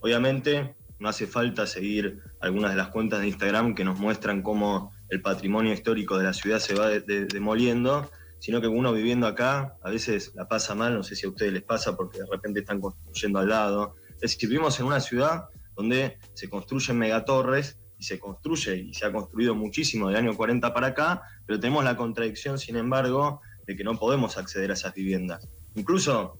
Obviamente 0.00 0.76
no 1.00 1.08
hace 1.08 1.26
falta 1.26 1.66
seguir 1.66 2.20
algunas 2.40 2.72
de 2.72 2.76
las 2.76 2.88
cuentas 2.88 3.20
de 3.20 3.28
Instagram 3.28 3.74
que 3.74 3.84
nos 3.84 3.98
muestran 3.98 4.42
cómo 4.42 4.92
el 5.08 5.22
patrimonio 5.22 5.72
histórico 5.72 6.18
de 6.18 6.24
la 6.24 6.32
ciudad 6.32 6.58
se 6.58 6.74
va 6.74 6.88
demoliendo, 6.88 8.10
sino 8.38 8.60
que 8.60 8.68
uno 8.68 8.92
viviendo 8.92 9.26
acá 9.26 9.76
a 9.82 9.90
veces 9.90 10.32
la 10.34 10.48
pasa 10.48 10.74
mal, 10.74 10.94
no 10.94 11.02
sé 11.02 11.16
si 11.16 11.26
a 11.26 11.28
ustedes 11.28 11.52
les 11.52 11.62
pasa 11.62 11.96
porque 11.96 12.18
de 12.18 12.26
repente 12.30 12.60
están 12.60 12.80
construyendo 12.80 13.38
al 13.38 13.48
lado. 13.48 13.96
Es 14.14 14.32
decir, 14.32 14.48
vivimos 14.48 14.78
en 14.80 14.86
una 14.86 15.00
ciudad 15.00 15.44
donde 15.76 16.18
se 16.34 16.48
construyen 16.48 16.98
megatorres 16.98 17.78
y 17.98 18.04
se 18.04 18.18
construye 18.18 18.76
y 18.76 18.94
se 18.94 19.06
ha 19.06 19.12
construido 19.12 19.54
muchísimo 19.54 20.08
del 20.08 20.16
año 20.16 20.36
40 20.36 20.72
para 20.72 20.88
acá, 20.88 21.22
pero 21.46 21.58
tenemos 21.58 21.84
la 21.84 21.96
contradicción, 21.96 22.58
sin 22.58 22.76
embargo, 22.76 23.40
de 23.66 23.76
que 23.76 23.84
no 23.84 23.98
podemos 23.98 24.38
acceder 24.38 24.70
a 24.70 24.74
esas 24.74 24.94
viviendas. 24.94 25.48
Incluso 25.74 26.38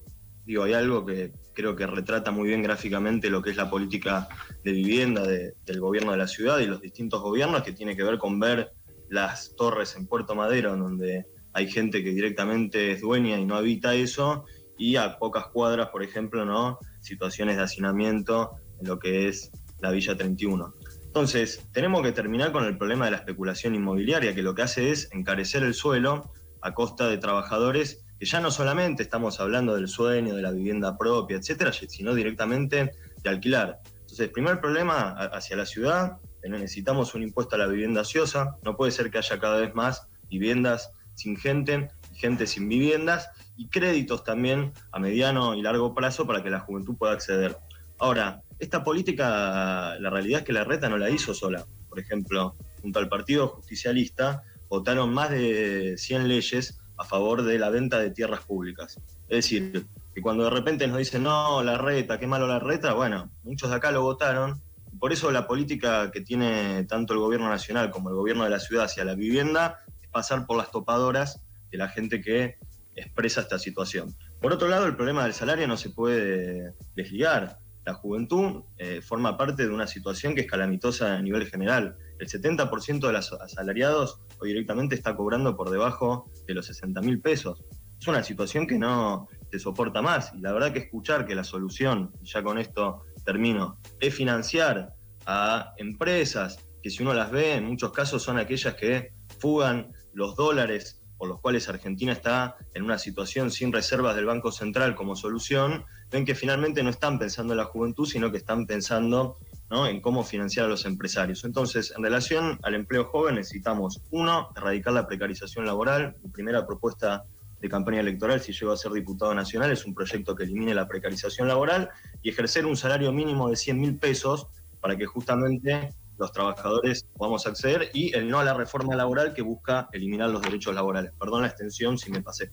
digo, 0.49 0.63
hay 0.63 0.73
algo 0.73 1.05
que 1.05 1.31
creo 1.53 1.75
que 1.75 1.85
retrata 1.85 2.31
muy 2.31 2.47
bien 2.47 2.63
gráficamente 2.63 3.29
lo 3.29 3.39
que 3.39 3.51
es 3.51 3.55
la 3.55 3.69
política 3.69 4.27
de 4.63 4.71
vivienda 4.71 5.21
del 5.21 5.79
gobierno 5.79 6.11
de 6.11 6.17
la 6.17 6.27
ciudad 6.27 6.57
y 6.57 6.65
los 6.65 6.81
distintos 6.81 7.21
gobiernos, 7.21 7.61
que 7.61 7.71
tiene 7.71 7.95
que 7.95 8.01
ver 8.03 8.17
con 8.17 8.39
ver 8.39 8.71
las 9.09 9.55
torres 9.55 9.95
en 9.95 10.07
Puerto 10.07 10.33
Madero, 10.33 10.75
donde 10.75 11.27
hay 11.53 11.69
gente 11.69 12.03
que 12.03 12.09
directamente 12.09 12.93
es 12.93 13.01
dueña 13.01 13.37
y 13.37 13.45
no 13.45 13.57
habita 13.57 13.93
eso, 13.93 14.45
y 14.75 14.95
a 14.95 15.19
pocas 15.19 15.45
cuadras, 15.53 15.89
por 15.89 16.01
ejemplo, 16.01 16.43
¿no? 16.45 16.79
situaciones 16.99 17.57
de 17.57 17.63
hacinamiento 17.63 18.53
en 18.79 18.87
lo 18.87 18.97
que 18.97 19.27
es 19.27 19.51
la 19.81 19.91
Villa 19.91 20.17
31. 20.17 20.73
Entonces, 21.05 21.69
tenemos 21.71 22.01
que 22.01 22.11
terminar 22.11 22.51
con 22.51 22.65
el 22.65 22.75
problema 22.75 23.05
de 23.05 23.11
la 23.11 23.17
especulación 23.17 23.75
inmobiliaria, 23.75 24.33
que 24.33 24.41
lo 24.41 24.55
que 24.55 24.63
hace 24.63 24.89
es 24.89 25.11
encarecer 25.11 25.61
el 25.61 25.75
suelo 25.75 26.31
a 26.61 26.73
costa 26.73 27.07
de 27.07 27.19
trabajadores 27.19 28.03
que 28.19 28.25
ya 28.25 28.41
no 28.41 28.51
solamente 28.51 29.03
estamos 29.03 29.39
hablando 29.39 29.75
del 29.75 29.87
sueño, 29.87 30.35
de 30.35 30.41
la 30.41 30.51
vivienda 30.51 30.97
propia, 30.97 31.37
etcétera, 31.37 31.71
sino 31.71 32.13
directamente 32.13 32.91
de 33.23 33.29
alquilar. 33.29 33.79
Entonces, 34.01 34.29
primer 34.29 34.59
problema 34.59 35.11
hacia 35.11 35.55
la 35.55 35.65
ciudad, 35.65 36.17
necesitamos 36.43 37.15
un 37.15 37.23
impuesto 37.23 37.55
a 37.55 37.59
la 37.59 37.67
vivienda 37.67 38.01
ociosa, 38.01 38.57
no 38.63 38.75
puede 38.75 38.91
ser 38.91 39.09
que 39.09 39.19
haya 39.19 39.39
cada 39.39 39.59
vez 39.59 39.73
más 39.73 40.07
viviendas 40.29 40.91
sin 41.15 41.37
gente, 41.37 41.89
gente 42.13 42.47
sin 42.47 42.67
viviendas 42.67 43.29
y 43.55 43.67
créditos 43.67 44.23
también 44.23 44.73
a 44.91 44.99
mediano 44.99 45.53
y 45.55 45.61
largo 45.61 45.93
plazo 45.93 46.25
para 46.27 46.43
que 46.43 46.49
la 46.49 46.59
juventud 46.59 46.97
pueda 46.97 47.13
acceder. 47.13 47.57
Ahora, 47.99 48.41
esta 48.59 48.83
política, 48.83 49.95
la 49.99 50.09
realidad 50.09 50.39
es 50.39 50.45
que 50.45 50.53
la 50.53 50.63
reta 50.63 50.89
no 50.89 50.97
la 50.97 51.09
hizo 51.09 51.33
sola. 51.33 51.65
Por 51.87 51.99
ejemplo, 51.99 52.55
junto 52.81 52.99
al 52.99 53.09
Partido 53.09 53.47
Justicialista, 53.47 54.43
votaron 54.69 55.13
más 55.13 55.29
de 55.29 55.95
100 55.97 56.27
leyes 56.27 56.79
a 56.99 57.05
favor 57.05 57.43
de 57.43 57.57
la 57.57 57.69
venta 57.69 57.97
de 57.97 58.11
tierras 58.11 58.41
públicas. 58.41 58.99
Es 59.29 59.37
decir, 59.37 59.87
que 60.13 60.21
cuando 60.21 60.43
de 60.43 60.49
repente 60.49 60.85
nos 60.87 60.97
dicen, 60.97 61.23
no, 61.23 61.63
la 61.63 61.77
reta, 61.77 62.19
qué 62.19 62.27
malo 62.27 62.45
la 62.45 62.59
reta, 62.59 62.93
bueno, 62.93 63.31
muchos 63.43 63.69
de 63.69 63.77
acá 63.77 63.91
lo 63.91 64.01
votaron. 64.01 64.61
por 64.99 65.13
eso 65.13 65.31
la 65.31 65.47
política 65.47 66.11
que 66.11 66.19
tiene 66.19 66.83
tanto 66.83 67.13
el 67.13 67.19
gobierno 67.19 67.47
nacional 67.47 67.89
como 67.89 68.09
el 68.09 68.15
gobierno 68.15 68.43
de 68.43 68.49
la 68.49 68.59
ciudad 68.59 68.85
hacia 68.85 69.05
la 69.05 69.15
vivienda 69.15 69.77
es 70.01 70.09
pasar 70.09 70.45
por 70.45 70.57
las 70.57 70.71
topadoras 70.71 71.41
de 71.71 71.77
la 71.77 71.87
gente 71.87 72.19
que 72.19 72.57
expresa 72.95 73.41
esta 73.41 73.57
situación. 73.57 74.13
Por 74.41 74.51
otro 74.51 74.67
lado, 74.67 74.85
el 74.85 74.95
problema 74.97 75.23
del 75.23 75.33
salario 75.33 75.67
no 75.67 75.77
se 75.77 75.91
puede 75.91 76.73
desligar. 76.95 77.59
La 77.85 77.93
juventud 77.93 78.63
eh, 78.77 79.01
forma 79.01 79.37
parte 79.37 79.63
de 79.63 79.73
una 79.73 79.87
situación 79.87 80.35
que 80.35 80.41
es 80.41 80.47
calamitosa 80.47 81.15
a 81.15 81.21
nivel 81.21 81.47
general 81.47 81.95
el 82.19 82.27
70% 82.27 83.07
de 83.07 83.13
los 83.13 83.33
asalariados 83.33 84.19
hoy 84.39 84.49
directamente 84.49 84.95
está 84.95 85.15
cobrando 85.15 85.55
por 85.55 85.69
debajo 85.69 86.29
de 86.47 86.53
los 86.53 86.65
60 86.65 87.01
mil 87.01 87.21
pesos. 87.21 87.63
Es 87.99 88.07
una 88.07 88.23
situación 88.23 88.65
que 88.65 88.77
no 88.77 89.27
se 89.51 89.59
soporta 89.59 90.01
más. 90.01 90.31
Y 90.33 90.41
la 90.41 90.53
verdad 90.53 90.71
que 90.71 90.79
escuchar 90.79 91.25
que 91.25 91.35
la 91.35 91.43
solución, 91.43 92.13
ya 92.21 92.41
con 92.43 92.57
esto 92.57 93.03
termino, 93.25 93.79
es 93.99 94.13
financiar 94.13 94.93
a 95.25 95.73
empresas 95.77 96.65
que 96.81 96.89
si 96.89 97.03
uno 97.03 97.13
las 97.13 97.31
ve, 97.31 97.55
en 97.55 97.65
muchos 97.65 97.91
casos 97.91 98.23
son 98.23 98.37
aquellas 98.37 98.75
que 98.75 99.13
fugan 99.39 99.91
los 100.13 100.35
dólares 100.35 100.99
por 101.19 101.27
los 101.27 101.41
cuales 101.41 101.67
Argentina 101.67 102.13
está 102.13 102.55
en 102.73 102.83
una 102.83 102.97
situación 102.97 103.51
sin 103.51 103.73
reservas 103.73 104.15
del 104.15 104.25
Banco 104.25 104.53
Central 104.53 104.95
como 104.95 105.17
solución, 105.17 105.83
ven 106.09 106.23
que 106.23 106.33
finalmente 106.33 106.81
no 106.81 106.89
están 106.89 107.19
pensando 107.19 107.53
en 107.53 107.57
la 107.57 107.65
juventud, 107.65 108.07
sino 108.07 108.31
que 108.31 108.37
están 108.37 108.65
pensando 108.65 109.35
en 109.71 110.01
cómo 110.01 110.23
financiar 110.23 110.65
a 110.65 110.69
los 110.69 110.85
empresarios. 110.85 111.43
Entonces, 111.43 111.93
en 111.95 112.03
relación 112.03 112.59
al 112.63 112.73
empleo 112.73 113.05
joven, 113.05 113.35
necesitamos, 113.35 114.01
uno, 114.09 114.49
erradicar 114.55 114.93
la 114.93 115.07
precarización 115.07 115.65
laboral. 115.65 116.15
Mi 116.23 116.31
primera 116.31 116.65
propuesta 116.65 117.23
de 117.61 117.69
campaña 117.69 117.99
electoral, 117.99 118.41
si 118.41 118.51
llego 118.51 118.71
a 118.71 118.77
ser 118.77 118.91
diputado 118.93 119.33
nacional, 119.33 119.71
es 119.71 119.85
un 119.85 119.93
proyecto 119.93 120.35
que 120.35 120.43
elimine 120.43 120.73
la 120.73 120.87
precarización 120.87 121.47
laboral 121.47 121.89
y 122.21 122.29
ejercer 122.29 122.65
un 122.65 122.77
salario 122.77 123.11
mínimo 123.11 123.49
de 123.49 123.55
100 123.55 123.79
mil 123.79 123.97
pesos 123.97 124.47
para 124.81 124.97
que 124.97 125.05
justamente 125.05 125.93
los 126.17 126.31
trabajadores 126.31 127.05
podamos 127.15 127.45
acceder 127.47 127.91
y 127.93 128.15
el 128.15 128.29
no 128.29 128.39
a 128.39 128.43
la 128.43 128.53
reforma 128.53 128.95
laboral 128.95 129.33
que 129.33 129.41
busca 129.41 129.87
eliminar 129.93 130.29
los 130.29 130.41
derechos 130.41 130.73
laborales. 130.73 131.11
Perdón 131.19 131.41
la 131.41 131.47
extensión 131.47 131.97
si 131.97 132.11
me 132.11 132.21
pasé. 132.21 132.51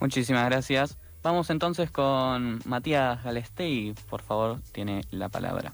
Muchísimas 0.00 0.46
gracias. 0.46 0.98
Vamos 1.22 1.50
entonces 1.50 1.90
con 1.90 2.60
Matías 2.64 3.22
Galestei, 3.24 3.94
por 4.08 4.22
favor, 4.22 4.60
tiene 4.72 5.02
la 5.10 5.28
palabra. 5.28 5.72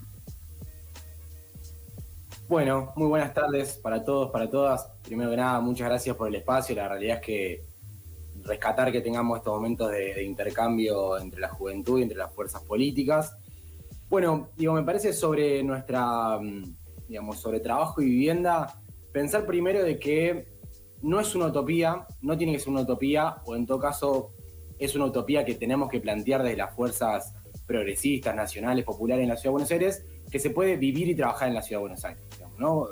Bueno, 2.54 2.92
muy 2.94 3.08
buenas 3.08 3.34
tardes 3.34 3.80
para 3.82 4.04
todos, 4.04 4.30
para 4.30 4.48
todas. 4.48 4.88
Primero 5.02 5.28
que 5.28 5.36
nada, 5.38 5.58
muchas 5.58 5.88
gracias 5.88 6.14
por 6.14 6.28
el 6.28 6.36
espacio. 6.36 6.76
La 6.76 6.86
realidad 6.86 7.16
es 7.16 7.22
que 7.26 7.64
rescatar 8.44 8.92
que 8.92 9.00
tengamos 9.00 9.38
estos 9.38 9.56
momentos 9.56 9.90
de, 9.90 10.22
intercambio 10.22 11.18
entre 11.18 11.40
la 11.40 11.48
juventud 11.48 11.98
y 11.98 12.02
entre 12.04 12.16
las 12.16 12.32
fuerzas 12.32 12.62
políticas. 12.62 13.36
Bueno, 14.08 14.50
digo, 14.56 14.72
me 14.72 14.84
parece 14.84 15.12
sobre 15.12 15.64
nuestra, 15.64 16.38
mm, 16.38 16.76
digamos, 17.08 17.40
sobre 17.40 17.58
trabajo 17.58 18.00
y 18.00 18.04
vivienda, 18.04 18.80
pensar 19.10 19.46
primero 19.46 19.82
de 19.82 19.98
que 19.98 20.46
no 21.02 21.18
es 21.18 21.34
una 21.34 21.46
utopía, 21.46 22.06
no 22.20 22.38
tiene 22.38 22.52
que 22.52 22.60
ser 22.60 22.68
una 22.68 22.82
utopía, 22.82 23.38
o 23.46 23.56
en 23.56 23.66
todo 23.66 23.80
caso 23.80 24.30
es 24.78 24.94
una 24.94 25.06
utopía 25.06 25.44
que 25.44 25.56
tenemos 25.56 25.90
que 25.90 25.98
plantear 25.98 26.44
desde 26.44 26.58
las 26.58 26.72
fuerzas 26.72 27.34
progresistas, 27.66 28.32
nacionales, 28.36 28.84
populares 28.84 29.24
en 29.24 29.30
la 29.30 29.36
Ciudad 29.36 29.50
de 29.50 29.54
Buenos 29.54 29.70
Aires, 29.72 30.06
que 30.30 30.38
se 30.38 30.50
puede 30.50 30.76
vivir 30.76 31.08
y 31.08 31.16
trabajar 31.16 31.48
en 31.48 31.54
la 31.54 31.62
Ciudad 31.62 31.80
de 31.80 31.88
Buenos 31.88 32.04
Aires. 32.04 32.24
¿No? 32.58 32.88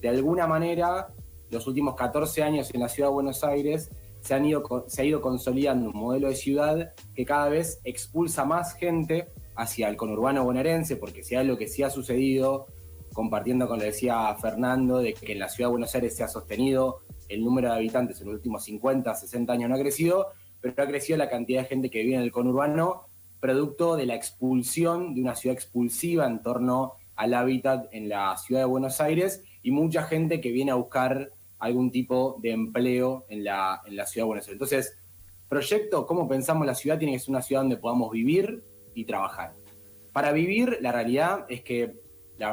De 0.00 0.08
alguna 0.08 0.46
manera, 0.46 1.08
los 1.50 1.66
últimos 1.66 1.94
14 1.94 2.42
años 2.42 2.70
en 2.72 2.80
la 2.80 2.88
Ciudad 2.88 3.08
de 3.08 3.14
Buenos 3.14 3.44
Aires 3.44 3.90
se, 4.20 4.34
han 4.34 4.44
ido, 4.44 4.62
se 4.86 5.02
ha 5.02 5.04
ido 5.04 5.20
consolidando 5.20 5.90
un 5.90 5.96
modelo 5.96 6.28
de 6.28 6.36
ciudad 6.36 6.92
que 7.14 7.24
cada 7.24 7.48
vez 7.48 7.80
expulsa 7.84 8.44
más 8.44 8.74
gente 8.74 9.28
hacia 9.56 9.88
el 9.88 9.96
conurbano 9.96 10.44
bonaerense, 10.44 10.96
porque 10.96 11.22
si 11.22 11.34
hay 11.34 11.46
lo 11.46 11.58
que 11.58 11.68
sí 11.68 11.82
ha 11.82 11.90
sucedido, 11.90 12.66
compartiendo 13.12 13.68
con 13.68 13.78
lo 13.78 13.82
que 13.82 13.90
decía 13.90 14.34
Fernando, 14.40 14.98
de 14.98 15.14
que 15.14 15.32
en 15.32 15.40
la 15.40 15.48
ciudad 15.48 15.68
de 15.68 15.72
Buenos 15.72 15.94
Aires 15.94 16.16
se 16.16 16.24
ha 16.24 16.28
sostenido 16.28 17.00
el 17.28 17.44
número 17.44 17.68
de 17.68 17.74
habitantes 17.74 18.20
en 18.20 18.28
los 18.28 18.36
últimos 18.36 18.64
50, 18.64 19.14
60 19.14 19.52
años 19.52 19.68
no 19.68 19.76
ha 19.76 19.80
crecido, 19.80 20.28
pero 20.60 20.82
ha 20.82 20.86
crecido 20.86 21.18
la 21.18 21.28
cantidad 21.28 21.62
de 21.62 21.68
gente 21.68 21.90
que 21.90 22.02
vive 22.02 22.16
en 22.16 22.22
el 22.22 22.30
conurbano, 22.30 23.08
producto 23.40 23.96
de 23.96 24.06
la 24.06 24.14
expulsión 24.14 25.14
de 25.14 25.20
una 25.20 25.34
ciudad 25.34 25.54
expulsiva 25.54 26.26
en 26.26 26.42
torno 26.42 26.94
al 27.22 27.34
hábitat 27.34 27.86
en 27.92 28.08
la 28.08 28.36
ciudad 28.36 28.62
de 28.62 28.66
Buenos 28.66 29.00
Aires 29.00 29.44
y 29.62 29.70
mucha 29.70 30.02
gente 30.02 30.40
que 30.40 30.50
viene 30.50 30.72
a 30.72 30.74
buscar 30.74 31.30
algún 31.60 31.92
tipo 31.92 32.36
de 32.42 32.50
empleo 32.50 33.26
en 33.28 33.44
la, 33.44 33.80
en 33.86 33.94
la 33.94 34.06
ciudad 34.06 34.24
de 34.24 34.26
Buenos 34.26 34.46
Aires. 34.46 34.54
Entonces, 34.54 34.98
proyecto, 35.48 36.04
cómo 36.04 36.28
pensamos 36.28 36.66
la 36.66 36.74
ciudad, 36.74 36.98
tiene 36.98 37.12
que 37.12 37.20
ser 37.20 37.30
una 37.30 37.42
ciudad 37.42 37.62
donde 37.62 37.76
podamos 37.76 38.10
vivir 38.10 38.64
y 38.92 39.04
trabajar. 39.04 39.54
Para 40.12 40.32
vivir, 40.32 40.78
la 40.80 40.90
realidad 40.90 41.46
es 41.48 41.62
que 41.62 41.94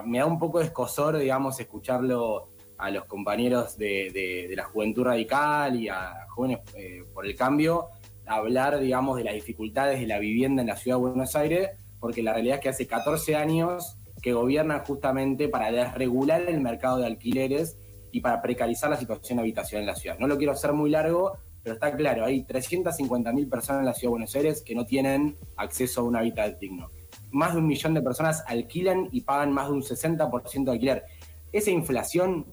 me 0.05 0.19
da 0.19 0.27
un 0.27 0.37
poco 0.37 0.59
de 0.59 0.65
escosor, 0.65 1.17
digamos, 1.17 1.59
escucharlo 1.59 2.49
a 2.77 2.91
los 2.91 3.05
compañeros 3.05 3.75
de, 3.75 4.53
la 4.55 4.65
juventud 4.65 5.03
radical 5.03 5.81
y 5.81 5.89
a 5.89 6.27
jóvenes 6.29 6.59
eh, 6.75 7.03
por 7.11 7.25
el 7.25 7.35
cambio, 7.35 7.87
hablar, 8.27 8.79
digamos, 8.79 9.17
de 9.17 9.23
las 9.23 9.33
dificultades 9.33 9.99
de 9.99 10.05
la 10.05 10.19
vivienda 10.19 10.61
en 10.61 10.67
la 10.67 10.75
ciudad 10.75 10.97
de 10.97 11.01
Buenos 11.01 11.35
Aires, 11.35 11.71
porque 11.99 12.21
la 12.21 12.33
realidad 12.33 12.57
es 12.57 12.61
que 12.61 12.69
hace 12.69 12.85
14 12.85 13.35
años 13.35 13.98
que 14.21 14.33
gobiernan 14.33 14.83
justamente 14.85 15.49
para 15.49 15.71
desregular 15.71 16.41
el 16.47 16.61
mercado 16.61 16.97
de 16.97 17.07
alquileres 17.07 17.77
y 18.11 18.21
para 18.21 18.41
precarizar 18.41 18.89
la 18.89 18.97
situación 18.97 19.39
habitacional 19.39 19.83
en 19.83 19.87
la 19.87 19.95
ciudad. 19.95 20.17
No 20.19 20.27
lo 20.27 20.37
quiero 20.37 20.53
hacer 20.53 20.73
muy 20.73 20.89
largo, 20.89 21.37
pero 21.63 21.75
está 21.75 21.95
claro, 21.95 22.25
hay 22.25 22.43
350.000 22.43 23.49
personas 23.49 23.81
en 23.81 23.85
la 23.85 23.93
ciudad 23.93 24.09
de 24.09 24.11
Buenos 24.11 24.35
Aires 24.35 24.61
que 24.61 24.75
no 24.75 24.85
tienen 24.85 25.37
acceso 25.57 26.01
a 26.01 26.03
un 26.03 26.15
hábitat 26.15 26.59
digno. 26.59 26.89
Más 27.31 27.53
de 27.53 27.59
un 27.59 27.67
millón 27.67 27.93
de 27.93 28.01
personas 28.01 28.43
alquilan 28.47 29.09
y 29.11 29.21
pagan 29.21 29.51
más 29.51 29.67
de 29.67 29.73
un 29.73 29.83
60% 29.83 30.63
de 30.63 30.71
alquiler. 30.71 31.03
Esa 31.51 31.71
inflación, 31.71 32.45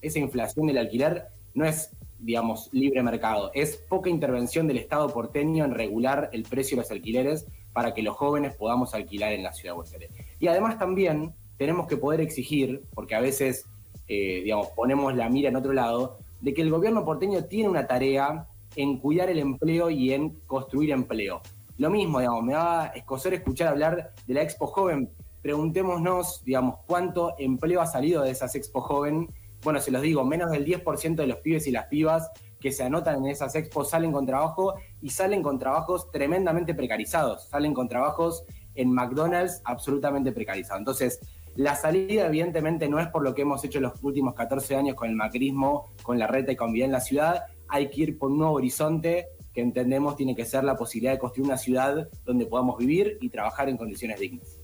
esa 0.00 0.18
inflación 0.18 0.66
del 0.66 0.78
alquiler 0.78 1.28
no 1.54 1.64
es, 1.64 1.90
digamos, 2.18 2.68
libre 2.72 3.02
mercado, 3.02 3.50
es 3.54 3.76
poca 3.76 4.10
intervención 4.10 4.66
del 4.66 4.78
Estado 4.78 5.08
porteño 5.08 5.64
en 5.64 5.74
regular 5.74 6.30
el 6.32 6.42
precio 6.42 6.76
de 6.76 6.82
los 6.82 6.90
alquileres 6.90 7.46
para 7.72 7.94
que 7.94 8.02
los 8.02 8.16
jóvenes 8.16 8.56
podamos 8.56 8.94
alquilar 8.94 9.32
en 9.32 9.42
la 9.42 9.52
ciudad 9.52 9.72
de 9.74 9.76
Buenos 9.76 9.92
Aires. 9.92 10.10
Y 10.38 10.48
además 10.48 10.78
también 10.78 11.34
tenemos 11.56 11.86
que 11.86 11.96
poder 11.96 12.20
exigir, 12.20 12.82
porque 12.94 13.14
a 13.14 13.20
veces, 13.20 13.66
eh, 14.08 14.42
digamos, 14.44 14.68
ponemos 14.76 15.14
la 15.14 15.28
mira 15.28 15.48
en 15.48 15.56
otro 15.56 15.72
lado, 15.72 16.18
de 16.40 16.52
que 16.52 16.62
el 16.62 16.70
gobierno 16.70 17.04
porteño 17.04 17.44
tiene 17.44 17.68
una 17.68 17.86
tarea 17.86 18.46
en 18.76 18.98
cuidar 18.98 19.30
el 19.30 19.38
empleo 19.38 19.90
y 19.90 20.12
en 20.12 20.30
construir 20.46 20.90
empleo. 20.90 21.40
Lo 21.78 21.90
mismo, 21.90 22.18
digamos, 22.18 22.44
me 22.44 22.54
va 22.54 22.84
a 22.84 22.86
escocer 22.88 23.34
escuchar 23.34 23.68
hablar 23.68 24.12
de 24.26 24.34
la 24.34 24.42
Expo 24.42 24.66
Joven. 24.66 25.10
Preguntémonos, 25.42 26.42
digamos, 26.44 26.78
cuánto 26.86 27.34
empleo 27.38 27.80
ha 27.80 27.86
salido 27.86 28.22
de 28.22 28.30
esas 28.30 28.54
Expo 28.54 28.80
Joven. 28.80 29.28
Bueno, 29.62 29.80
se 29.80 29.90
los 29.90 30.02
digo, 30.02 30.24
menos 30.24 30.50
del 30.50 30.64
10% 30.64 31.14
de 31.14 31.26
los 31.26 31.38
pibes 31.38 31.66
y 31.66 31.70
las 31.70 31.86
pibas 31.86 32.30
que 32.64 32.72
se 32.72 32.82
anotan 32.82 33.16
en 33.16 33.26
esas 33.26 33.54
expos 33.56 33.90
salen 33.90 34.10
con 34.10 34.24
trabajo 34.24 34.72
y 35.02 35.10
salen 35.10 35.42
con 35.42 35.58
trabajos 35.58 36.10
tremendamente 36.10 36.74
precarizados, 36.74 37.46
salen 37.48 37.74
con 37.74 37.88
trabajos 37.88 38.46
en 38.74 38.92
McDonald's 38.92 39.60
absolutamente 39.64 40.32
precarizados. 40.32 40.80
Entonces, 40.80 41.20
la 41.56 41.76
salida 41.76 42.26
evidentemente 42.26 42.88
no 42.88 42.98
es 42.98 43.08
por 43.08 43.22
lo 43.22 43.34
que 43.34 43.42
hemos 43.42 43.64
hecho 43.64 43.80
los 43.80 44.02
últimos 44.02 44.34
14 44.34 44.76
años 44.76 44.96
con 44.96 45.08
el 45.08 45.14
macrismo, 45.14 45.86
con 46.02 46.18
la 46.18 46.26
reta 46.26 46.52
y 46.52 46.56
con 46.56 46.72
vida 46.72 46.84
en 46.84 46.92
la 46.92 47.00
ciudad, 47.00 47.44
hay 47.68 47.90
que 47.90 48.02
ir 48.02 48.18
por 48.18 48.30
un 48.30 48.38
nuevo 48.38 48.54
horizonte 48.54 49.28
que 49.52 49.60
entendemos 49.60 50.16
tiene 50.16 50.34
que 50.34 50.44
ser 50.44 50.64
la 50.64 50.76
posibilidad 50.76 51.12
de 51.12 51.18
construir 51.18 51.46
una 51.46 51.56
ciudad 51.56 52.08
donde 52.24 52.46
podamos 52.46 52.76
vivir 52.76 53.18
y 53.20 53.28
trabajar 53.28 53.68
en 53.68 53.76
condiciones 53.76 54.18
dignas. 54.18 54.58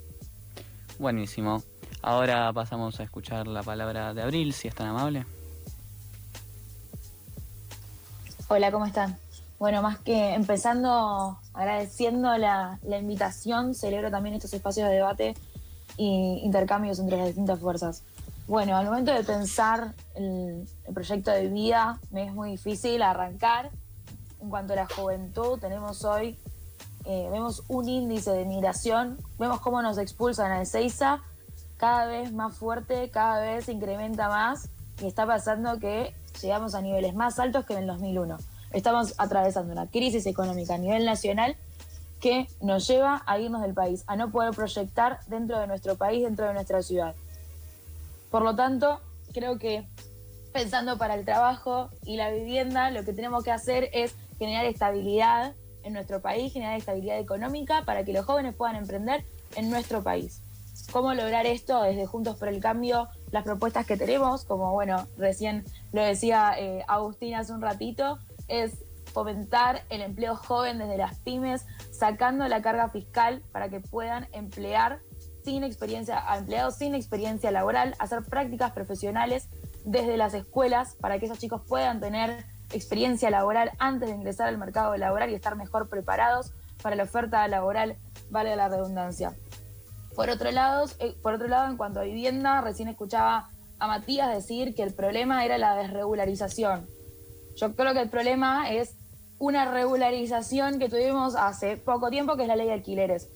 Buenísimo. 0.98 1.62
Ahora 2.02 2.52
pasamos 2.52 2.98
a 2.98 3.04
escuchar 3.04 3.46
la 3.46 3.62
palabra 3.62 4.12
de 4.14 4.22
Abril, 4.22 4.52
si 4.52 4.68
es 4.68 4.74
tan 4.74 4.88
amable. 4.88 5.24
Hola, 8.48 8.72
¿cómo 8.72 8.84
están? 8.84 9.16
Bueno, 9.60 9.82
más 9.82 9.98
que 9.98 10.32
empezando 10.32 11.38
agradeciendo 11.52 12.34
la, 12.38 12.78
invitación, 12.82 13.74
celebro 13.74 14.10
también 14.10 14.34
estos 14.34 14.54
espacios 14.54 14.88
de 14.88 14.94
debate 14.94 15.34
e 15.98 16.02
intercambios 16.42 16.98
entre 16.98 17.18
las 17.18 17.26
distintas 17.26 17.60
fuerzas. 17.60 18.02
Bueno, 18.48 18.74
al 18.74 18.86
momento 18.86 19.12
de 19.12 19.22
pensar 19.22 19.92
el, 20.14 20.66
proyecto 20.94 21.30
de 21.30 21.48
vida, 21.48 22.00
me 22.10 22.24
es 22.24 22.32
muy 22.32 22.52
difícil 22.52 23.02
arrancar. 23.02 23.70
En 24.40 24.48
cuanto 24.48 24.72
a 24.72 24.76
la 24.76 24.86
juventud, 24.86 25.58
tenemos 25.58 26.06
hoy, 26.06 26.38
eh, 27.04 27.28
vemos 27.30 27.62
un 27.68 27.86
índice 27.86 28.30
de 28.30 28.46
migración, 28.46 29.18
vemos 29.38 29.60
cómo 29.60 29.82
nos 29.82 29.98
expulsan 29.98 30.52
a 30.52 30.62
Ezeiza, 30.62 31.20
cada 31.76 32.06
vez 32.06 32.32
más 32.32 32.56
fuerte, 32.56 33.10
cada 33.10 33.42
vez 33.42 33.68
incrementa 33.68 34.30
más 34.30 34.70
y 35.02 35.06
está 35.06 35.26
pasando 35.26 35.78
que 35.78 36.14
llegamos 36.40 36.74
a 36.74 36.80
niveles 36.80 37.14
más 37.14 37.38
altos 37.38 37.66
que 37.66 37.74
en 37.74 37.80
el 37.80 37.86
2001. 37.88 38.38
Estamos 38.72 39.14
atravesando 39.18 39.72
una 39.72 39.88
crisis 39.88 40.26
económica 40.26 40.74
a 40.74 40.78
nivel 40.78 41.04
nacional 41.04 41.56
que 42.20 42.48
nos 42.60 42.86
lleva 42.86 43.22
a 43.26 43.38
irnos 43.38 43.62
del 43.62 43.74
país, 43.74 44.04
a 44.06 44.14
no 44.16 44.30
poder 44.30 44.54
proyectar 44.54 45.20
dentro 45.26 45.58
de 45.58 45.66
nuestro 45.66 45.96
país, 45.96 46.22
dentro 46.22 46.46
de 46.46 46.54
nuestra 46.54 46.82
ciudad. 46.82 47.14
Por 48.30 48.42
lo 48.42 48.54
tanto, 48.54 49.00
creo 49.32 49.58
que 49.58 49.88
pensando 50.52 50.98
para 50.98 51.14
el 51.14 51.24
trabajo 51.24 51.90
y 52.04 52.16
la 52.16 52.30
vivienda, 52.30 52.90
lo 52.90 53.04
que 53.04 53.12
tenemos 53.12 53.42
que 53.42 53.50
hacer 53.50 53.90
es 53.92 54.14
generar 54.38 54.66
estabilidad 54.66 55.54
en 55.82 55.94
nuestro 55.94 56.20
país, 56.20 56.52
generar 56.52 56.76
estabilidad 56.76 57.18
económica 57.18 57.84
para 57.84 58.04
que 58.04 58.12
los 58.12 58.26
jóvenes 58.26 58.54
puedan 58.54 58.76
emprender 58.76 59.24
en 59.56 59.70
nuestro 59.70 60.02
país. 60.02 60.42
¿Cómo 60.92 61.14
lograr 61.14 61.46
esto 61.46 61.82
desde 61.82 62.06
Juntos 62.06 62.36
por 62.36 62.48
el 62.48 62.60
Cambio? 62.60 63.08
Las 63.30 63.44
propuestas 63.44 63.86
que 63.86 63.96
tenemos, 63.96 64.44
como 64.44 64.72
bueno, 64.72 65.06
recién 65.16 65.64
lo 65.92 66.02
decía 66.02 66.52
eh, 66.58 66.84
Agustín 66.88 67.34
hace 67.34 67.52
un 67.52 67.62
ratito, 67.62 68.18
es 68.50 68.84
fomentar 69.12 69.82
el 69.88 70.02
empleo 70.02 70.36
joven 70.36 70.78
desde 70.78 70.96
las 70.96 71.18
pymes, 71.20 71.66
sacando 71.90 72.46
la 72.48 72.62
carga 72.62 72.88
fiscal 72.88 73.42
para 73.52 73.68
que 73.68 73.80
puedan 73.80 74.28
emplear 74.32 75.00
sin 75.44 75.64
experiencia, 75.64 76.30
a 76.30 76.38
empleados 76.38 76.76
sin 76.76 76.94
experiencia 76.94 77.50
laboral, 77.50 77.94
hacer 77.98 78.22
prácticas 78.22 78.72
profesionales 78.72 79.48
desde 79.84 80.16
las 80.16 80.34
escuelas 80.34 80.96
para 81.00 81.18
que 81.18 81.26
esos 81.26 81.38
chicos 81.38 81.62
puedan 81.66 82.00
tener 82.00 82.44
experiencia 82.72 83.30
laboral 83.30 83.72
antes 83.78 84.08
de 84.08 84.14
ingresar 84.14 84.48
al 84.48 84.58
mercado 84.58 84.96
laboral 84.96 85.30
y 85.30 85.34
estar 85.34 85.56
mejor 85.56 85.88
preparados 85.88 86.52
para 86.82 86.96
la 86.96 87.04
oferta 87.04 87.46
laboral, 87.48 87.96
vale 88.30 88.54
la 88.56 88.68
redundancia. 88.68 89.34
Por 90.14 90.28
otro 90.28 90.50
lado, 90.50 90.86
eh, 90.98 91.16
por 91.22 91.34
otro 91.34 91.48
lado, 91.48 91.68
en 91.70 91.76
cuanto 91.76 92.00
a 92.00 92.04
vivienda, 92.04 92.60
recién 92.60 92.88
escuchaba 92.88 93.48
a 93.78 93.86
Matías 93.86 94.32
decir 94.32 94.74
que 94.74 94.82
el 94.82 94.94
problema 94.94 95.44
era 95.44 95.58
la 95.58 95.74
desregularización. 95.74 96.88
Yo 97.56 97.74
creo 97.74 97.92
que 97.92 98.00
el 98.00 98.10
problema 98.10 98.70
es 98.70 98.96
una 99.38 99.70
regularización 99.70 100.78
que 100.78 100.88
tuvimos 100.88 101.34
hace 101.34 101.76
poco 101.76 102.10
tiempo, 102.10 102.36
que 102.36 102.42
es 102.42 102.48
la 102.48 102.56
ley 102.56 102.66
de 102.66 102.74
alquileres. 102.74 103.28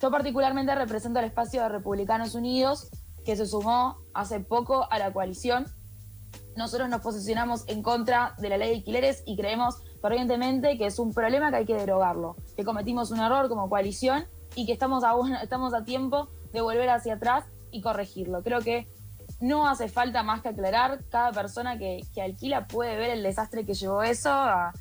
Yo 0.00 0.10
particularmente 0.10 0.74
represento 0.74 1.18
el 1.18 1.26
espacio 1.26 1.62
de 1.62 1.68
Republicanos 1.68 2.34
Unidos, 2.34 2.90
que 3.24 3.36
se 3.36 3.46
sumó 3.46 3.98
hace 4.14 4.40
poco 4.40 4.86
a 4.90 4.98
la 4.98 5.12
coalición. 5.12 5.66
Nosotros 6.56 6.88
nos 6.88 7.02
posicionamos 7.02 7.64
en 7.68 7.82
contra 7.82 8.34
de 8.38 8.48
la 8.48 8.56
ley 8.56 8.70
de 8.70 8.76
alquileres 8.76 9.22
y 9.26 9.36
creemos 9.36 9.76
fervientemente 10.00 10.78
que 10.78 10.86
es 10.86 10.98
un 10.98 11.12
problema 11.12 11.50
que 11.50 11.56
hay 11.56 11.66
que 11.66 11.74
derogarlo, 11.74 12.36
que 12.56 12.64
cometimos 12.64 13.10
un 13.10 13.20
error 13.20 13.48
como 13.48 13.68
coalición 13.68 14.26
y 14.54 14.64
que 14.64 14.72
estamos 14.72 15.04
a, 15.04 15.14
estamos 15.42 15.74
a 15.74 15.84
tiempo 15.84 16.28
de 16.52 16.60
volver 16.60 16.88
hacia 16.88 17.14
atrás 17.14 17.44
y 17.70 17.82
corregirlo. 17.82 18.42
Creo 18.42 18.60
que 18.60 18.88
no 19.40 19.68
hace 19.68 19.88
falta 19.88 20.22
más 20.22 20.42
que 20.42 20.48
aclarar, 20.48 21.04
cada 21.10 21.32
persona 21.32 21.78
que, 21.78 22.02
alquila 22.22 22.66
puede 22.66 22.96
ver 22.96 23.10
el 23.10 23.22
desastre 23.22 23.64
que 23.64 23.74
llevó 23.74 24.02
eso 24.02 24.30
a 24.30 24.72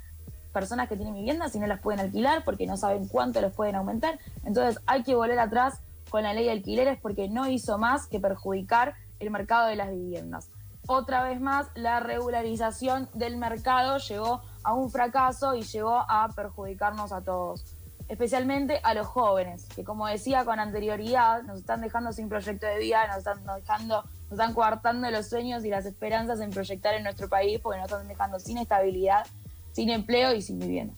personas 0.54 0.88
que 0.88 0.96
tienen 0.96 1.14
viviendas 1.14 1.54
y 1.56 1.60
no 1.60 1.68
las 1.68 1.82
pueden 1.82 2.00
alquilar 2.00 2.44
porque 2.46 2.66
no 2.66 2.78
saben 2.78 3.08
cuánto 3.08 3.42
los 3.42 3.54
pueden 3.54 3.76
aumentar. 3.76 4.20
Entonces 4.46 4.82
hay 4.86 5.04
que 5.04 5.16
volver 5.16 5.40
atrás 5.40 5.82
con 6.10 6.24
la 6.24 6.34
ley 6.34 6.46
de 6.46 6.52
alquileres 6.52 6.98
porque 7.02 7.28
no 7.28 7.48
hizo 7.48 7.78
más 7.78 8.08
que 8.08 8.20
perjudicar 8.20 8.96
el 9.20 9.32
mercado 9.32 9.68
de 9.68 9.76
las 9.76 9.90
viviendas. 9.90 10.50
Otra 10.88 11.24
vez 11.24 11.42
más, 11.42 11.68
la 11.76 12.00
regularización 12.00 13.10
del 13.14 13.38
mercado 13.38 13.98
llegó 13.98 14.42
a 14.64 14.74
un 14.74 14.90
fracaso 14.90 15.56
y 15.56 15.64
llegó 15.64 16.06
a 16.08 16.30
perjudicarnos 16.36 17.12
a 17.12 17.22
todos 17.22 17.76
especialmente 18.08 18.80
a 18.84 18.94
los 18.94 19.08
jóvenes, 19.08 19.66
que 19.76 19.84
como 19.84 20.08
decía 20.08 20.46
con 20.46 20.60
anterioridad, 20.60 21.44
nos 21.44 21.60
están 21.60 21.82
dejando 21.82 22.14
sin 22.14 22.30
proyecto 22.30 22.66
de 22.68 22.78
vida, 22.78 23.08
nos 23.08 23.18
están 23.18 23.44
dejando, 23.56 24.04
están 24.36 24.54
coartando 24.54 25.10
los 25.12 25.28
sueños 25.28 25.66
y 25.66 25.70
las 25.70 25.86
esperanzas 25.86 26.40
en 26.42 26.52
proyectar 26.52 26.94
en 26.96 27.04
nuestro 27.04 27.28
país, 27.28 27.60
porque 27.62 27.80
nos 27.80 27.92
están 27.92 28.08
dejando 28.08 28.40
sin 28.40 28.58
estabilidad, 28.58 29.26
sin 29.72 29.90
empleo 29.90 30.34
y 30.34 30.42
sin 30.42 30.60
vivienda. 30.60 30.94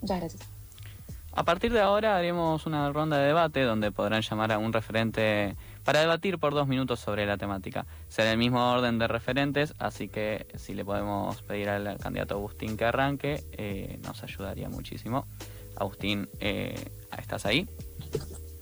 Muchas 0.00 0.20
gracias. 0.20 0.58
A 1.32 1.44
partir 1.44 1.72
de 1.72 1.80
ahora 1.80 2.16
haremos 2.16 2.66
una 2.66 2.90
ronda 2.90 3.18
de 3.18 3.28
debate 3.28 3.62
donde 3.62 3.92
podrán 3.92 4.22
llamar 4.22 4.50
a 4.50 4.58
un 4.58 4.72
referente 4.72 5.56
para 5.84 6.00
debatir 6.00 6.38
por 6.38 6.52
dos 6.52 6.66
minutos 6.66 6.98
sobre 6.98 7.26
la 7.26 7.36
temática. 7.36 7.86
Será 8.08 8.32
el 8.32 8.38
mismo 8.38 8.72
orden 8.72 8.98
de 8.98 9.06
referentes, 9.06 9.72
así 9.78 10.08
que 10.08 10.46
si 10.56 10.74
le 10.74 10.84
podemos 10.84 11.40
pedir 11.42 11.68
al 11.68 11.96
candidato 11.98 12.34
Agustín 12.34 12.76
que 12.76 12.86
arranque, 12.86 13.44
eh, 13.52 14.00
nos 14.02 14.22
ayudaría 14.24 14.68
muchísimo. 14.68 15.26
Agustín, 15.76 16.28
eh, 16.40 16.90
¿estás 17.16 17.46
ahí? 17.46 17.68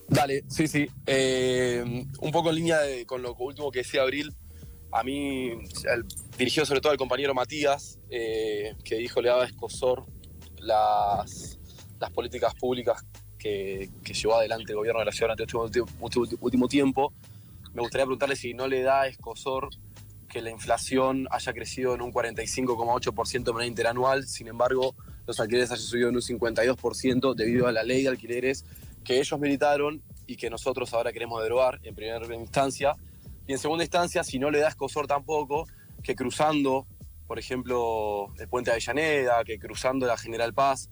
Dale, 0.08 0.44
sí, 0.48 0.68
sí. 0.68 0.86
Eh, 1.06 2.04
un 2.20 2.30
poco 2.32 2.50
en 2.50 2.56
línea 2.56 2.78
con 3.06 3.22
lo 3.22 3.34
último 3.34 3.70
que 3.70 3.80
decía 3.80 4.02
Abril, 4.02 4.34
a 4.92 5.02
mí, 5.02 5.50
dirigido 6.38 6.64
sobre 6.64 6.80
todo 6.80 6.92
al 6.92 6.98
compañero 6.98 7.34
Matías, 7.34 7.98
eh, 8.08 8.74
que 8.84 8.96
dijo 8.96 9.20
le 9.20 9.28
daba 9.28 9.44
escosor 9.44 10.06
las, 10.58 11.58
las 11.98 12.10
políticas 12.12 12.54
públicas 12.54 13.04
que, 13.38 13.90
llevó 14.14 14.36
adelante 14.36 14.72
el 14.72 14.78
gobierno 14.78 15.00
de 15.00 15.06
la 15.06 15.12
ciudad 15.12 15.34
durante 15.36 15.44
este 15.44 16.36
último 16.40 16.68
tiempo. 16.68 17.12
Me 17.74 17.82
gustaría 17.82 18.04
preguntarle 18.04 18.36
si 18.36 18.54
no 18.54 18.66
le 18.66 18.82
da 18.82 19.06
escosor 19.06 19.68
que 20.28 20.40
la 20.40 20.50
inflación 20.50 21.26
haya 21.30 21.52
crecido 21.52 21.94
en 21.94 22.02
un 22.02 22.12
45,8% 22.12 23.44
de 23.44 23.52
manera 23.52 23.68
interanual, 23.68 24.26
sin 24.26 24.48
embargo, 24.48 24.94
los 25.26 25.38
alquileres 25.40 25.70
hayan 25.70 25.84
subido 25.84 26.08
en 26.08 26.16
un 26.16 26.22
52% 26.22 27.34
debido 27.34 27.66
a 27.66 27.72
la 27.72 27.82
ley 27.82 28.02
de 28.02 28.08
alquileres 28.08 28.64
que 29.06 29.20
ellos 29.20 29.38
militaron 29.38 30.02
y 30.26 30.36
que 30.36 30.50
nosotros 30.50 30.92
ahora 30.92 31.12
queremos 31.12 31.40
derogar 31.42 31.78
en 31.84 31.94
primera 31.94 32.34
instancia. 32.34 32.94
Y 33.46 33.52
en 33.52 33.58
segunda 33.58 33.84
instancia, 33.84 34.24
si 34.24 34.38
no 34.38 34.50
le 34.50 34.58
da 34.58 34.68
escosor 34.68 35.06
tampoco, 35.06 35.66
que 36.02 36.16
cruzando, 36.16 36.86
por 37.28 37.38
ejemplo, 37.38 38.34
el 38.38 38.48
puente 38.48 38.72
Avellaneda, 38.72 39.44
que 39.44 39.58
cruzando 39.58 40.06
la 40.06 40.16
General 40.16 40.52
Paz, 40.52 40.90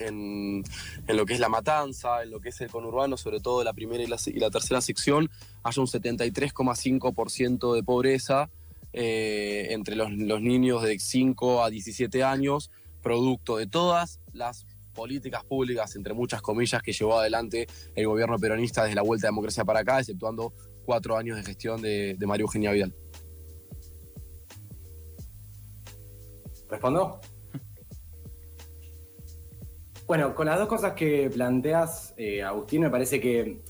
en, 0.00 0.62
lo 1.06 1.24
que 1.24 1.34
es 1.34 1.40
la 1.40 1.48
matanza, 1.48 2.22
en 2.22 2.30
lo 2.30 2.40
que 2.40 2.50
es 2.50 2.60
el 2.60 2.70
conurbano, 2.70 3.16
sobre 3.16 3.40
todo 3.40 3.64
la 3.64 3.72
primera 3.72 4.02
y 4.02 4.06
la, 4.06 4.50
tercera 4.50 4.82
sección, 4.82 5.30
haya 5.62 5.80
un 5.80 5.88
73,5% 5.88 7.74
de 7.74 7.82
pobreza 7.82 8.50
eh, 8.92 9.68
entre 9.70 9.96
los, 9.96 10.10
los 10.12 10.42
niños 10.42 10.82
de 10.82 10.98
5 10.98 11.64
a 11.64 11.70
17 11.70 12.22
años 12.22 12.70
producto 13.02 13.56
de 13.56 13.66
todas 13.66 14.20
las 14.32 14.66
políticas 14.94 15.44
públicas, 15.44 15.94
entre 15.96 16.14
muchas 16.14 16.40
comillas, 16.40 16.80
que 16.82 16.92
llevó 16.92 17.18
adelante 17.18 17.66
el 17.94 18.06
gobierno 18.06 18.38
peronista 18.38 18.84
desde 18.84 18.94
la 18.94 19.02
vuelta 19.02 19.26
de 19.26 19.32
democracia 19.32 19.64
para 19.64 19.80
acá, 19.80 19.98
exceptuando 19.98 20.54
cuatro 20.84 21.16
años 21.16 21.36
de 21.36 21.42
gestión 21.42 21.82
de, 21.82 22.14
de 22.18 22.26
María 22.26 22.42
Eugenia 22.42 22.72
Vidal. 22.72 22.94
¿Respondo? 26.68 27.20
Bueno, 30.06 30.34
con 30.34 30.46
las 30.46 30.58
dos 30.58 30.68
cosas 30.68 30.92
que 30.92 31.30
planteas, 31.30 32.14
eh, 32.16 32.42
Agustín, 32.42 32.82
me 32.82 32.90
parece 32.90 33.20
que 33.20 33.62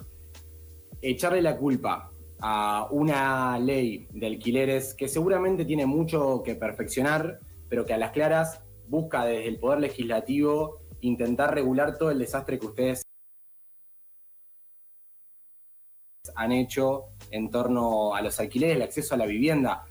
echarle 1.01 1.41
la 1.41 1.57
culpa 1.57 2.11
a 2.41 2.89
una 2.91 3.59
ley 3.59 4.09
de 4.11 4.27
alquileres 4.27 4.95
que 4.95 5.07
seguramente 5.07 5.65
tiene 5.65 5.87
mucho 5.87 6.43
que 6.43 6.57
perfeccionar, 6.57 7.39
pero 7.69 7.85
que 7.85 7.95
a 7.95 7.99
las 7.99 8.11
claras 8.11 8.63
busca 8.89 9.25
desde 9.25 9.47
el 9.47 9.61
Poder 9.61 9.81
Legislativo 9.81 10.81
intentar 11.05 11.55
regular 11.55 11.99
todo 11.99 12.11
el 12.11 12.19
desastre 12.19 12.59
que 12.59 12.67
ustedes 12.67 13.03
han 16.35 16.53
hecho 16.53 17.11
en 17.31 17.51
torno 17.51 18.15
a 18.15 18.23
los 18.23 18.41
alquileres, 18.41 18.77
el 18.77 18.83
acceso 18.83 19.15
a 19.15 19.19
la 19.19 19.27
vivienda. 19.27 19.87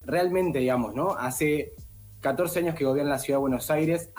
Realmente, 0.00 0.58
digamos, 0.58 0.94
¿no? 0.94 1.12
Hace 1.12 1.72
14 2.20 2.58
años 2.60 2.74
que 2.74 2.84
gobierna 2.84 3.12
la 3.12 3.18
ciudad 3.18 3.38
de 3.38 3.42
Buenos 3.42 3.70
Aires, 3.70 4.10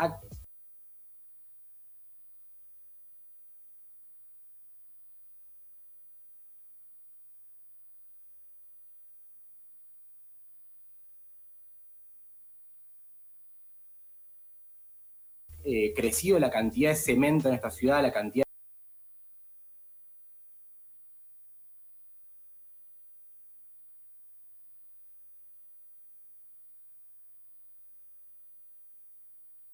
Eh, 15.76 15.92
crecido 15.96 16.38
la 16.38 16.52
cantidad 16.52 16.92
de 16.92 16.96
cemento 16.96 17.50
en 17.50 17.56
esta 17.56 17.72
ciudad, 17.72 18.04
la 18.04 18.14
cantidad 18.14 18.46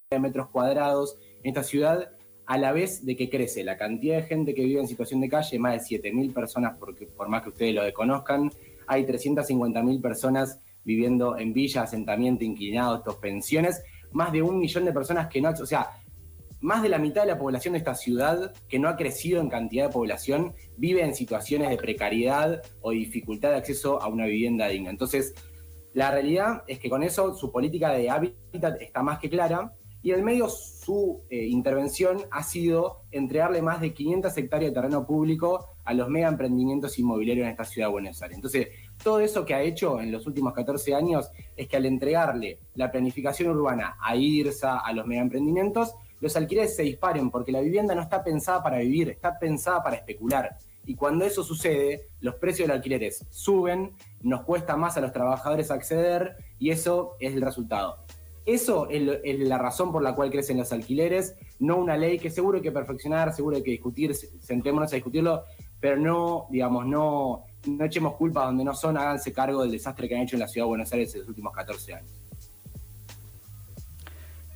de 0.09 0.19
metros 0.19 0.47
cuadrados 0.51 1.17
en 1.43 1.49
esta 1.49 1.63
ciudad, 1.63 2.13
a 2.45 2.57
la 2.57 2.71
vez 2.71 3.05
de 3.05 3.17
que 3.17 3.29
crece 3.29 3.65
la 3.65 3.77
cantidad 3.77 4.15
de 4.15 4.23
gente 4.23 4.55
que 4.55 4.63
vive 4.63 4.79
en 4.79 4.87
situación 4.87 5.19
de 5.19 5.27
calle, 5.27 5.59
más 5.59 5.89
de 5.89 5.97
7.000 5.97 6.33
personas, 6.33 6.77
porque, 6.79 7.07
por 7.07 7.27
más 7.27 7.43
que 7.43 7.49
ustedes 7.49 7.75
lo 7.75 7.83
desconozcan, 7.83 8.49
hay 8.87 9.03
350.000 9.03 10.01
personas 10.01 10.61
viviendo 10.85 11.37
en 11.37 11.51
villas, 11.51 11.83
asentamiento, 11.83 12.45
inclinados, 12.45 13.17
pensiones, 13.17 13.83
más 14.11 14.31
de 14.31 14.41
un 14.41 14.59
millón 14.59 14.85
de 14.85 14.93
personas 14.93 15.27
que 15.27 15.41
no, 15.41 15.49
o 15.49 15.65
sea, 15.65 15.89
más 16.61 16.81
de 16.81 16.89
la 16.89 16.97
mitad 16.97 17.21
de 17.21 17.27
la 17.27 17.39
población 17.39 17.73
de 17.73 17.79
esta 17.79 17.95
ciudad, 17.95 18.53
que 18.67 18.79
no 18.79 18.89
ha 18.89 18.97
crecido 18.97 19.39
en 19.39 19.49
cantidad 19.49 19.87
de 19.87 19.93
población, 19.93 20.53
vive 20.77 21.03
en 21.03 21.15
situaciones 21.15 21.69
de 21.69 21.77
precariedad 21.77 22.61
o 22.81 22.91
dificultad 22.91 23.51
de 23.51 23.55
acceso 23.55 24.01
a 24.01 24.07
una 24.07 24.25
vivienda 24.25 24.67
digna. 24.67 24.89
Entonces, 24.89 25.33
la 25.93 26.11
realidad 26.11 26.63
es 26.67 26.79
que 26.79 26.89
con 26.89 27.03
eso 27.03 27.33
su 27.33 27.51
política 27.51 27.91
de 27.91 28.09
hábitat 28.09 28.81
está 28.81 29.01
más 29.03 29.19
que 29.19 29.29
clara 29.29 29.73
y 30.01 30.11
en 30.11 30.23
medio 30.23 30.47
su 30.47 31.23
eh, 31.29 31.45
intervención 31.47 32.19
ha 32.31 32.43
sido 32.43 33.03
entregarle 33.11 33.61
más 33.61 33.81
de 33.81 33.93
500 33.93 34.37
hectáreas 34.37 34.71
de 34.71 34.75
terreno 34.75 35.05
público 35.05 35.67
a 35.83 35.93
los 35.93 36.07
mega 36.09 36.27
emprendimientos 36.27 36.97
inmobiliarios 36.99 37.45
en 37.45 37.51
esta 37.51 37.65
ciudad 37.65 37.87
de 37.87 37.91
Buenos 37.93 38.21
Aires. 38.21 38.37
Entonces, 38.37 38.67
todo 39.03 39.19
eso 39.19 39.45
que 39.45 39.53
ha 39.53 39.61
hecho 39.61 39.99
en 40.01 40.11
los 40.11 40.27
últimos 40.27 40.53
14 40.53 40.93
años 40.93 41.29
es 41.55 41.67
que 41.67 41.77
al 41.77 41.85
entregarle 41.85 42.59
la 42.75 42.91
planificación 42.91 43.49
urbana 43.49 43.97
a 44.01 44.15
IRSA, 44.15 44.79
a 44.79 44.93
los 44.93 45.05
megaemprendimientos, 45.05 45.95
los 46.19 46.35
alquileres 46.35 46.75
se 46.75 46.83
disparen 46.83 47.29
porque 47.29 47.51
la 47.51 47.61
vivienda 47.61 47.95
no 47.95 48.01
está 48.01 48.23
pensada 48.23 48.61
para 48.61 48.79
vivir, 48.79 49.09
está 49.09 49.39
pensada 49.39 49.81
para 49.81 49.95
especular. 49.95 50.57
Y 50.85 50.95
cuando 50.95 51.23
eso 51.23 51.43
sucede, 51.43 52.07
los 52.19 52.35
precios 52.35 52.67
de 52.67 52.73
los 52.73 52.77
alquileres 52.77 53.25
suben, 53.29 53.93
nos 54.21 54.41
cuesta 54.41 54.75
más 54.75 54.97
a 54.97 55.01
los 55.01 55.13
trabajadores 55.13 55.71
acceder 55.71 56.35
y 56.57 56.71
eso 56.71 57.15
es 57.19 57.33
el 57.33 57.41
resultado. 57.41 57.97
Eso 58.45 58.89
es, 58.89 59.39
la 59.39 59.57
razón 59.59 59.91
por 59.91 60.01
la 60.01 60.15
cual 60.15 60.31
crecen 60.31 60.57
los 60.57 60.73
alquileres, 60.73 61.35
no 61.59 61.77
una 61.77 61.95
ley 61.95 62.17
que 62.17 62.31
seguro 62.31 62.57
hay 62.57 62.63
que 62.63 62.71
perfeccionar, 62.71 63.33
seguro 63.33 63.57
hay 63.57 63.63
que 63.63 63.71
discutir, 63.71 64.15
sentémonos 64.15 64.91
a 64.91 64.95
discutirlo, 64.95 65.43
pero 65.79 65.97
no, 65.97 66.47
digamos, 66.49 66.87
no, 66.87 67.45
no 67.65 67.85
echemos 67.85 68.15
culpa 68.15 68.45
donde 68.45 68.63
no 68.63 68.73
son, 68.73 68.97
háganse 68.97 69.33
cargo 69.33 69.61
del 69.61 69.71
desastre 69.71 70.07
que 70.07 70.15
han 70.15 70.21
hecho 70.21 70.35
en 70.35 70.41
la 70.41 70.47
ciudad 70.47 70.65
de 70.65 70.69
Buenos 70.69 70.91
Aires 70.93 71.13
en 71.13 71.21
los 71.21 71.29
últimos 71.29 71.53
14 71.53 71.93
años. 71.93 72.11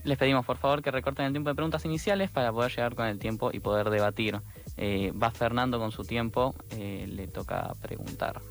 Les 0.04 0.18
pedimos 0.18 0.46
por 0.46 0.58
favor 0.58 0.82
que 0.82 0.92
recorten 0.92 1.26
el 1.26 1.32
tiempo 1.32 1.50
de 1.50 1.56
preguntas 1.56 1.86
iniciales 1.86 2.30
para 2.30 2.52
poder 2.52 2.72
llegar 2.72 2.96
con 2.96 3.08
el 3.08 3.20
tiempo 3.20 3.52
y 3.54 3.60
poder 3.60 3.90
debatir. 3.90 4.42
Eh, 4.76 5.12
va 5.12 5.32
Fernando 5.32 5.80
con 5.80 5.92
su 5.92 6.04
tiempo, 6.04 6.54
eh, 6.72 7.06
le 7.08 7.28
toca 7.28 7.74
preguntar. 7.82 8.42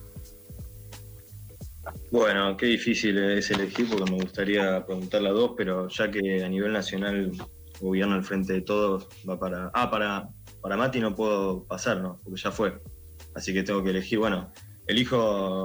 Bueno, 2.10 2.56
qué 2.56 2.66
difícil 2.66 3.18
es 3.18 3.50
elegir 3.50 3.88
porque 3.88 4.10
me 4.10 4.18
gustaría 4.18 4.84
preguntarle 4.86 5.28
a 5.28 5.32
dos, 5.32 5.52
pero 5.56 5.88
ya 5.88 6.10
que 6.10 6.42
a 6.42 6.48
nivel 6.48 6.72
nacional 6.72 7.32
gobierno 7.80 8.14
al 8.14 8.24
frente 8.24 8.52
de 8.52 8.60
todos 8.62 9.08
va 9.28 9.38
para. 9.38 9.70
Ah, 9.74 9.90
para, 9.90 10.28
para 10.60 10.76
Mati 10.76 11.00
no 11.00 11.14
puedo 11.14 11.64
pasar, 11.64 12.00
¿no? 12.00 12.18
Porque 12.22 12.40
ya 12.40 12.50
fue. 12.50 12.80
Así 13.34 13.52
que 13.52 13.62
tengo 13.62 13.82
que 13.82 13.90
elegir, 13.90 14.18
bueno, 14.18 14.52
elijo 14.86 15.64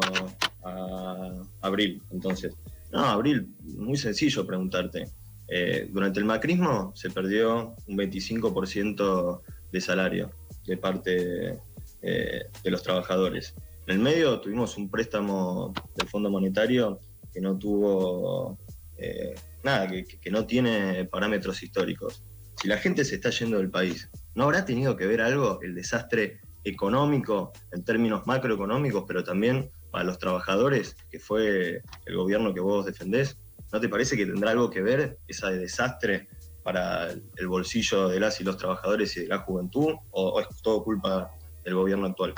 a 0.63 1.31
Abril, 1.61 2.01
entonces. 2.11 2.53
No, 2.91 3.03
Abril, 3.05 3.47
muy 3.63 3.97
sencillo 3.97 4.45
preguntarte. 4.45 5.05
Eh, 5.49 5.87
durante 5.91 6.19
el 6.19 6.25
macrismo 6.25 6.91
se 6.95 7.09
perdió 7.09 7.75
un 7.87 7.97
25% 7.97 9.41
de 9.71 9.81
salario 9.81 10.31
de 10.65 10.77
parte 10.77 11.59
eh, 12.01 12.45
de 12.63 12.71
los 12.71 12.83
trabajadores. 12.83 13.55
En 13.87 13.95
el 13.95 13.99
medio 13.99 14.41
tuvimos 14.41 14.77
un 14.77 14.89
préstamo 14.89 15.73
del 15.95 16.07
Fondo 16.07 16.29
Monetario 16.29 16.99
que 17.33 17.39
no 17.39 17.57
tuvo 17.57 18.57
eh, 18.97 19.35
nada, 19.63 19.87
que, 19.87 20.03
que, 20.05 20.31
no 20.31 20.45
tiene 20.45 21.05
parámetros 21.05 21.63
históricos. 21.63 22.23
Si 22.61 22.67
la 22.67 22.77
gente 22.77 23.05
se 23.05 23.15
está 23.15 23.29
yendo 23.29 23.57
del 23.57 23.69
país, 23.69 24.09
¿no 24.35 24.45
habrá 24.45 24.65
tenido 24.65 24.97
que 24.97 25.05
ver 25.05 25.21
algo 25.21 25.59
el 25.61 25.75
desastre 25.75 26.41
económico, 26.69 27.53
en 27.71 27.83
términos 27.83 28.25
macroeconómicos, 28.25 29.05
pero 29.07 29.23
también 29.23 29.71
para 29.91 30.03
los 30.03 30.19
trabajadores, 30.19 30.95
que 31.09 31.19
fue 31.19 31.81
el 32.05 32.15
gobierno 32.15 32.53
que 32.53 32.59
vos 32.59 32.85
defendés, 32.85 33.37
¿no 33.71 33.79
te 33.79 33.89
parece 33.89 34.15
que 34.15 34.25
tendrá 34.25 34.51
algo 34.51 34.69
que 34.69 34.81
ver 34.81 35.17
ese 35.27 35.47
desastre 35.47 36.27
para 36.63 37.09
el 37.11 37.47
bolsillo 37.47 38.09
de 38.09 38.19
las 38.19 38.41
y 38.41 38.43
los 38.43 38.57
trabajadores 38.57 39.15
y 39.17 39.21
de 39.21 39.27
la 39.27 39.39
juventud? 39.39 39.95
¿O, 40.11 40.39
es 40.39 40.47
todo 40.61 40.83
culpa 40.83 41.31
del 41.63 41.75
gobierno 41.75 42.07
actual? 42.07 42.33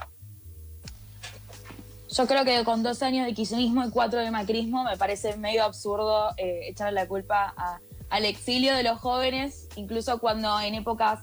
Yo 2.12 2.26
creo 2.26 2.44
que 2.44 2.64
con 2.64 2.82
dos 2.82 3.04
años 3.04 3.28
de 3.28 3.34
kirchnerismo 3.34 3.86
y 3.86 3.92
cuatro 3.92 4.20
de 4.20 4.32
macrismo 4.32 4.84
me 4.84 4.98
parece 4.98 5.38
medio 5.38 5.64
absurdo 5.64 6.30
eh, 6.38 6.70
echarle 6.70 6.94
la 6.94 7.08
culpa 7.08 7.54
al 8.10 8.26
exilio 8.26 8.74
de 8.74 8.84
los 8.84 9.00
jóvenes, 9.00 9.70
incluso 9.76 10.20
cuando 10.20 10.60
en 10.60 10.74
épocas 10.74 11.20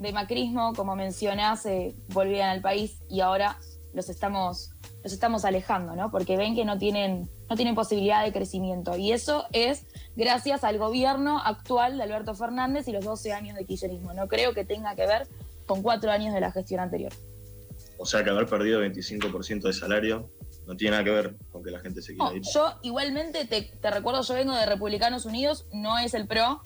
de 0.00 0.12
macrismo, 0.12 0.72
como 0.74 0.96
mencionás, 0.96 1.64
eh, 1.66 1.94
volvían 2.08 2.48
al 2.48 2.60
país 2.60 2.98
y 3.08 3.20
ahora 3.20 3.58
los 3.94 4.08
estamos, 4.08 4.72
los 5.04 5.12
estamos 5.12 5.44
alejando, 5.44 5.94
¿no? 5.94 6.10
Porque 6.10 6.36
ven 6.36 6.56
que 6.56 6.64
no 6.64 6.78
tienen 6.78 7.28
no 7.50 7.56
tienen 7.56 7.74
posibilidad 7.74 8.24
de 8.24 8.32
crecimiento. 8.32 8.96
Y 8.96 9.10
eso 9.10 9.44
es 9.52 9.84
gracias 10.14 10.62
al 10.62 10.78
gobierno 10.78 11.40
actual 11.40 11.96
de 11.96 12.04
Alberto 12.04 12.34
Fernández 12.34 12.86
y 12.86 12.92
los 12.92 13.04
12 13.04 13.32
años 13.32 13.56
de 13.56 13.66
kirchnerismo. 13.66 14.14
No 14.14 14.28
creo 14.28 14.54
que 14.54 14.64
tenga 14.64 14.94
que 14.94 15.04
ver 15.04 15.26
con 15.66 15.82
cuatro 15.82 16.12
años 16.12 16.32
de 16.32 16.40
la 16.40 16.52
gestión 16.52 16.80
anterior. 16.80 17.12
O 17.98 18.06
sea 18.06 18.22
que 18.22 18.30
haber 18.30 18.46
perdido 18.46 18.80
25% 18.80 19.62
de 19.62 19.72
salario 19.72 20.30
no 20.66 20.76
tiene 20.76 20.92
nada 20.92 21.04
que 21.04 21.10
ver 21.10 21.36
con 21.50 21.64
que 21.64 21.72
la 21.72 21.80
gente 21.80 22.00
se 22.00 22.14
quiera 22.14 22.32
ir. 22.34 22.42
Yo 22.54 22.72
igualmente 22.82 23.44
te, 23.44 23.90
recuerdo, 23.90 24.22
yo 24.22 24.34
vengo 24.34 24.54
de 24.54 24.64
Republicanos 24.64 25.26
Unidos, 25.26 25.66
no 25.72 25.98
es 25.98 26.14
el 26.14 26.28
PRO, 26.28 26.62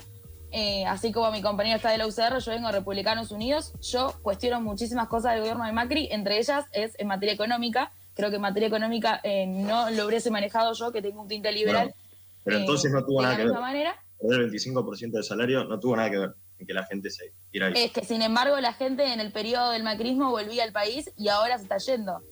eh, 0.55 0.87
así 0.87 1.13
como 1.13 1.31
mi 1.33 1.43
compañero 1.43 1.77
está 1.77 1.91
de 1.91 1.99
la 1.99 2.07
UCR, 2.07 2.39
yo 2.39 2.53
vengo 2.53 2.69
de 2.69 2.73
Republicanos 2.73 3.31
Unidos, 3.31 3.75
yo 3.81 4.15
cuestiono 4.23 4.61
muchísimas 4.61 5.09
cosas 5.09 5.33
del 5.33 5.41
gobierno 5.41 5.67
de 5.67 5.73
Macri, 5.73 6.09
entre 6.11 6.39
ellas 6.39 6.65
es 6.73 6.99
en 6.99 7.09
materia 7.09 7.35
económica, 7.35 7.93
Creo 8.15 8.31
que 8.31 8.37
en 8.37 8.43
materia 8.43 8.69
económica 8.69 9.21
eh, 9.25 9.47
no 9.47 9.91
lo 9.91 10.07
hubiese 10.07 10.31
manejado 10.31 10.73
yo, 10.75 10.93
que 10.93 11.03
tengo 11.03 11.23
un 11.23 11.29
tinte 11.29 11.51
liberal. 11.51 11.95
pero 12.45 12.59
entonces 12.59 12.93
no 12.93 13.05
tuvo 13.05 13.23
nada 13.23 13.37
que 13.37 13.45
ver. 13.45 13.53
Manera. 13.53 13.97
el 14.21 14.51
25% 14.51 15.11
del 15.11 15.25
salario 15.25 15.65
no 15.65 15.81
tuvo 15.81 15.97
nada 15.97 16.11
que 16.11 16.19
ver 16.19 16.31
en 16.59 16.67
que 16.67 16.75
la 16.75 16.85
gente 16.85 17.11
se 17.11 17.33
quiera 17.51 17.71
ir. 17.71 17.77
Es 17.77 17.91
que, 17.91 18.05
sin 18.05 18.23
embargo, 18.23 18.61
la 18.61 18.73
gente 18.73 19.13
en 19.13 19.19
el 19.19 19.33
periodo 19.33 19.71
del 19.73 19.83
macrismo 19.83 20.31
volvía 20.31 20.63
al 20.63 20.73
país 20.73 21.11
y 21.17 21.29
ahora 21.29 21.59
se 21.59 21.65
está 21.65 21.79
yendo. 21.79 22.23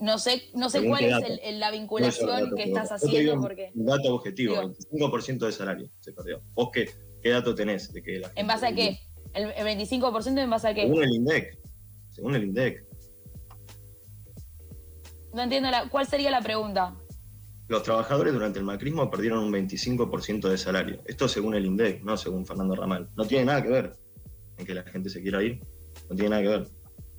No 0.00 0.18
sé, 0.18 0.44
no 0.54 0.70
sé 0.70 0.82
cuál 0.86 1.04
es 1.04 1.58
la 1.58 1.70
vinculación 1.70 2.56
que 2.56 2.62
estás 2.62 2.90
haciendo. 2.90 3.34
Un, 3.34 3.42
porque, 3.42 3.70
un 3.74 3.84
dato 3.84 4.14
objetivo, 4.14 4.58
el 4.58 4.70
25% 4.70 5.38
del 5.40 5.52
salario 5.52 5.90
se 6.00 6.12
perdió. 6.14 6.40
¿Vos 6.54 6.70
qué, 6.72 6.88
qué 7.22 7.30
dato 7.30 7.54
tenés 7.54 7.92
de 7.92 8.02
que 8.02 8.22
¿En 8.36 8.46
base 8.46 8.66
a 8.66 8.74
qué? 8.74 8.98
¿El, 9.34 9.52
el 9.52 9.78
25% 9.78 10.38
en 10.38 10.50
base 10.50 10.68
a 10.68 10.74
qué? 10.74 10.82
Según 10.82 11.02
el 11.02 11.14
INDEC. 11.14 11.58
Según 12.10 12.34
el 12.34 12.44
INDEC. 12.44 12.84
No 15.32 15.42
entiendo 15.42 15.70
la, 15.70 15.88
cuál 15.88 16.06
sería 16.06 16.30
la 16.30 16.40
pregunta. 16.40 16.96
Los 17.68 17.84
trabajadores 17.84 18.32
durante 18.32 18.58
el 18.58 18.64
macrismo 18.64 19.08
perdieron 19.10 19.44
un 19.44 19.52
25% 19.52 20.48
de 20.48 20.58
salario. 20.58 21.02
Esto 21.06 21.28
según 21.28 21.54
el 21.54 21.66
INDEC, 21.66 22.02
no 22.02 22.16
según 22.16 22.44
Fernando 22.44 22.74
Ramal. 22.74 23.08
No 23.16 23.24
tiene 23.24 23.44
nada 23.44 23.62
que 23.62 23.68
ver 23.68 23.92
en 24.58 24.66
que 24.66 24.74
la 24.74 24.82
gente 24.82 25.08
se 25.08 25.22
quiera 25.22 25.42
ir. 25.42 25.60
No 26.08 26.16
tiene 26.16 26.30
nada 26.30 26.42
que 26.42 26.48
ver. 26.48 26.68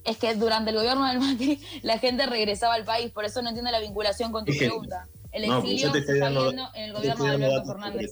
Es 0.04 0.18
que 0.18 0.36
durante 0.36 0.72
el 0.72 0.78
gobierno 0.78 1.08
del 1.08 1.20
Macri 1.20 1.62
la 1.84 2.00
gente 2.00 2.26
regresaba 2.26 2.74
al 2.74 2.84
país, 2.84 3.12
por 3.12 3.24
eso 3.24 3.42
no 3.42 3.50
entiendo 3.50 3.72
la 3.72 3.80
vinculación 3.80 4.32
con 4.32 4.44
tu 4.44 4.54
pregunta. 4.58 5.08
El 5.32 5.46
exilio 5.46 5.92
se 5.94 6.00
está 6.00 6.14
viendo 6.14 6.50
en 6.50 6.84
el 6.84 6.94
gobierno 6.94 7.24
de 7.24 7.32
Alberto 7.32 7.66
Fernández. 7.66 8.12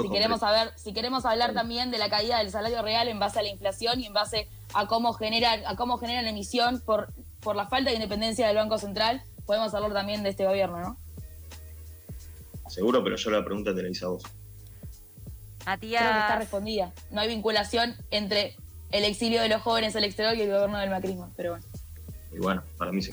Si 0.00 0.08
queremos, 0.08 0.40
saber, 0.40 0.72
si 0.76 0.92
queremos 0.92 1.24
hablar 1.26 1.52
también 1.52 1.90
de 1.90 1.98
la 1.98 2.08
caída 2.08 2.38
del 2.38 2.50
salario 2.50 2.80
real 2.82 3.08
en 3.08 3.18
base 3.18 3.38
a 3.38 3.42
la 3.42 3.48
inflación 3.48 4.00
y 4.00 4.06
en 4.06 4.14
base 4.14 4.48
a 4.72 4.86
cómo 4.86 5.12
generar, 5.12 5.62
a 5.66 5.76
cómo 5.76 5.98
genera 5.98 6.22
la 6.22 6.30
emisión 6.30 6.80
por 6.80 7.12
por 7.44 7.54
la 7.54 7.66
falta 7.66 7.90
de 7.90 7.96
independencia 7.96 8.48
del 8.48 8.56
Banco 8.56 8.78
Central, 8.78 9.22
podemos 9.44 9.72
hablar 9.74 9.92
también 9.92 10.22
de 10.24 10.30
este 10.30 10.46
gobierno, 10.46 10.80
¿no? 10.80 10.96
Seguro, 12.68 13.04
pero 13.04 13.16
yo 13.16 13.30
la 13.30 13.44
pregunta 13.44 13.72
te 13.74 13.82
la 13.82 13.90
hice 13.90 14.06
a 14.06 14.08
vos. 14.08 14.22
Matías. 15.66 16.02
Creo 16.02 16.12
que 16.14 16.20
está 16.20 16.38
respondida. 16.38 16.92
No 17.10 17.20
hay 17.20 17.28
vinculación 17.28 17.94
entre 18.10 18.56
el 18.90 19.04
exilio 19.04 19.42
de 19.42 19.50
los 19.50 19.62
jóvenes 19.62 19.94
al 19.94 20.04
exterior 20.04 20.34
y 20.34 20.42
el 20.42 20.50
gobierno 20.50 20.78
del 20.78 20.90
macrismo, 20.90 21.30
pero 21.36 21.50
bueno. 21.50 21.66
Y 22.32 22.38
bueno, 22.38 22.64
para 22.78 22.90
mí 22.90 23.02
sí. 23.02 23.10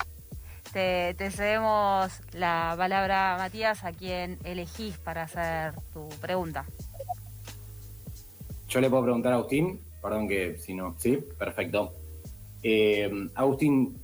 Te, 0.73 1.13
cedemos 1.31 2.21
la 2.31 2.73
palabra, 2.77 3.35
Matías, 3.37 3.83
a 3.83 3.91
quien 3.91 4.37
elegís 4.45 4.97
para 4.97 5.23
hacer 5.23 5.73
tu 5.93 6.07
pregunta. 6.21 6.65
Yo 8.69 8.79
le 8.79 8.89
puedo 8.89 9.03
preguntar 9.03 9.33
a 9.33 9.35
Agustín, 9.35 9.81
perdón 10.01 10.29
que 10.29 10.57
si 10.57 10.73
no, 10.73 10.95
sí, 10.97 11.17
perfecto. 11.37 11.91
Eh, 12.63 13.11
Agustín, 13.35 13.97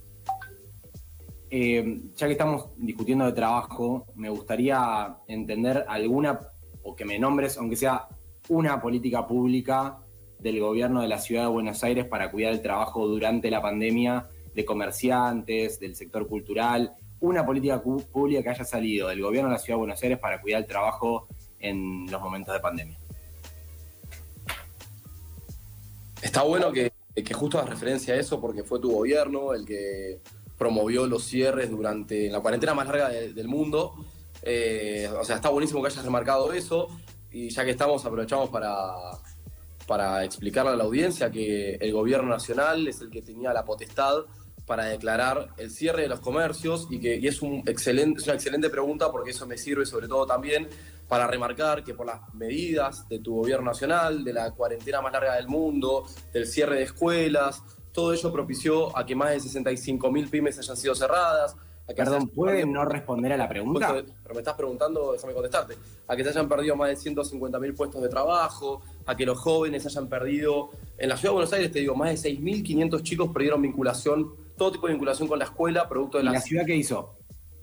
eh, 1.48 2.02
ya 2.14 2.26
que 2.26 2.32
estamos 2.32 2.68
discutiendo 2.76 3.24
de 3.24 3.32
trabajo, 3.32 4.06
me 4.14 4.28
gustaría 4.28 5.16
entender 5.26 5.86
alguna, 5.88 6.38
o 6.82 6.94
que 6.94 7.06
me 7.06 7.18
nombres, 7.18 7.56
aunque 7.56 7.76
sea 7.76 8.08
una 8.50 8.78
política 8.78 9.26
pública 9.26 10.00
del 10.38 10.60
gobierno 10.60 11.00
de 11.00 11.08
la 11.08 11.18
ciudad 11.18 11.44
de 11.44 11.48
Buenos 11.48 11.82
Aires 11.82 12.04
para 12.04 12.30
cuidar 12.30 12.52
el 12.52 12.60
trabajo 12.60 13.06
durante 13.06 13.50
la 13.50 13.62
pandemia 13.62 14.28
de 14.58 14.64
comerciantes, 14.64 15.78
del 15.78 15.94
sector 15.94 16.26
cultural, 16.26 16.92
una 17.20 17.46
política 17.46 17.80
pública 17.80 18.42
que 18.42 18.48
haya 18.48 18.64
salido 18.64 19.06
del 19.06 19.22
gobierno 19.22 19.50
de 19.50 19.54
la 19.54 19.60
ciudad 19.60 19.76
de 19.76 19.78
Buenos 19.78 20.02
Aires 20.02 20.18
para 20.18 20.40
cuidar 20.40 20.62
el 20.62 20.66
trabajo 20.66 21.28
en 21.60 22.10
los 22.10 22.20
momentos 22.20 22.52
de 22.52 22.58
pandemia. 22.58 22.98
Está 26.20 26.42
bueno 26.42 26.72
que, 26.72 26.90
que 27.14 27.34
justo 27.34 27.58
hagas 27.58 27.70
referencia 27.70 28.14
a 28.14 28.16
eso 28.16 28.40
porque 28.40 28.64
fue 28.64 28.80
tu 28.80 28.90
gobierno 28.90 29.54
el 29.54 29.64
que 29.64 30.18
promovió 30.58 31.06
los 31.06 31.22
cierres 31.22 31.70
durante 31.70 32.28
la 32.28 32.40
cuarentena 32.40 32.74
más 32.74 32.88
larga 32.88 33.10
del 33.10 33.46
mundo. 33.46 33.94
Eh, 34.42 35.08
o 35.20 35.24
sea, 35.24 35.36
está 35.36 35.50
buenísimo 35.50 35.80
que 35.82 35.86
hayas 35.86 36.04
remarcado 36.04 36.52
eso 36.52 36.88
y 37.30 37.48
ya 37.50 37.64
que 37.64 37.70
estamos 37.70 38.04
aprovechamos 38.04 38.50
para, 38.50 38.92
para 39.86 40.24
explicarle 40.24 40.72
a 40.72 40.76
la 40.76 40.82
audiencia 40.82 41.30
que 41.30 41.76
el 41.76 41.92
gobierno 41.92 42.28
nacional 42.28 42.88
es 42.88 43.00
el 43.00 43.08
que 43.08 43.22
tenía 43.22 43.52
la 43.52 43.64
potestad 43.64 44.24
para 44.68 44.84
declarar 44.84 45.48
el 45.56 45.70
cierre 45.70 46.02
de 46.02 46.08
los 46.08 46.20
comercios 46.20 46.86
y 46.90 47.00
que 47.00 47.16
y 47.16 47.26
es, 47.26 47.42
un 47.42 47.64
excelente, 47.66 48.20
es 48.20 48.26
una 48.26 48.34
excelente 48.34 48.68
pregunta 48.68 49.10
porque 49.10 49.30
eso 49.30 49.46
me 49.46 49.56
sirve 49.56 49.86
sobre 49.86 50.06
todo 50.06 50.26
también 50.26 50.68
para 51.08 51.26
remarcar 51.26 51.82
que 51.82 51.94
por 51.94 52.06
las 52.06 52.20
medidas 52.34 53.08
de 53.08 53.18
tu 53.18 53.36
gobierno 53.36 53.64
nacional, 53.64 54.22
de 54.22 54.32
la 54.34 54.50
cuarentena 54.52 55.00
más 55.00 55.10
larga 55.10 55.36
del 55.36 55.48
mundo, 55.48 56.04
del 56.32 56.46
cierre 56.46 56.76
de 56.76 56.82
escuelas, 56.82 57.62
todo 57.92 58.12
ello 58.12 58.30
propició 58.30 58.96
a 58.96 59.06
que 59.06 59.16
más 59.16 59.30
de 59.30 59.40
65 59.40 60.12
mil 60.12 60.28
pymes 60.28 60.58
hayan 60.58 60.76
sido 60.76 60.94
cerradas. 60.94 61.56
Perdón, 61.96 62.28
¿puede 62.28 62.66
no 62.66 62.84
responder 62.84 63.32
a 63.32 63.38
la 63.38 63.48
pregunta? 63.48 64.04
Pero 64.22 64.34
me 64.34 64.40
estás 64.40 64.54
preguntando, 64.54 65.12
déjame 65.12 65.32
contestarte. 65.32 65.74
A 66.06 66.14
que 66.14 66.22
se 66.22 66.28
hayan 66.28 66.46
perdido 66.46 66.76
más 66.76 66.90
de 66.90 66.96
150 66.96 67.58
mil 67.58 67.74
puestos 67.74 68.02
de 68.02 68.10
trabajo, 68.10 68.82
a 69.06 69.16
que 69.16 69.24
los 69.24 69.38
jóvenes 69.38 69.86
hayan 69.86 70.06
perdido. 70.06 70.68
En 70.98 71.08
la 71.08 71.16
ciudad 71.16 71.30
de 71.30 71.34
Buenos 71.34 71.52
Aires, 71.54 71.72
te 71.72 71.78
digo, 71.78 71.94
más 71.94 72.22
de 72.22 72.30
6.500 72.30 73.02
chicos 73.02 73.30
perdieron 73.32 73.62
vinculación, 73.62 74.34
todo 74.58 74.72
tipo 74.72 74.86
de 74.86 74.92
vinculación 74.92 75.26
con 75.26 75.38
la 75.38 75.46
escuela, 75.46 75.88
producto 75.88 76.18
de 76.18 76.24
la. 76.24 76.32
¿Y 76.32 76.34
la 76.34 76.40
ciudad 76.42 76.66
qué 76.66 76.76
hizo? 76.76 77.16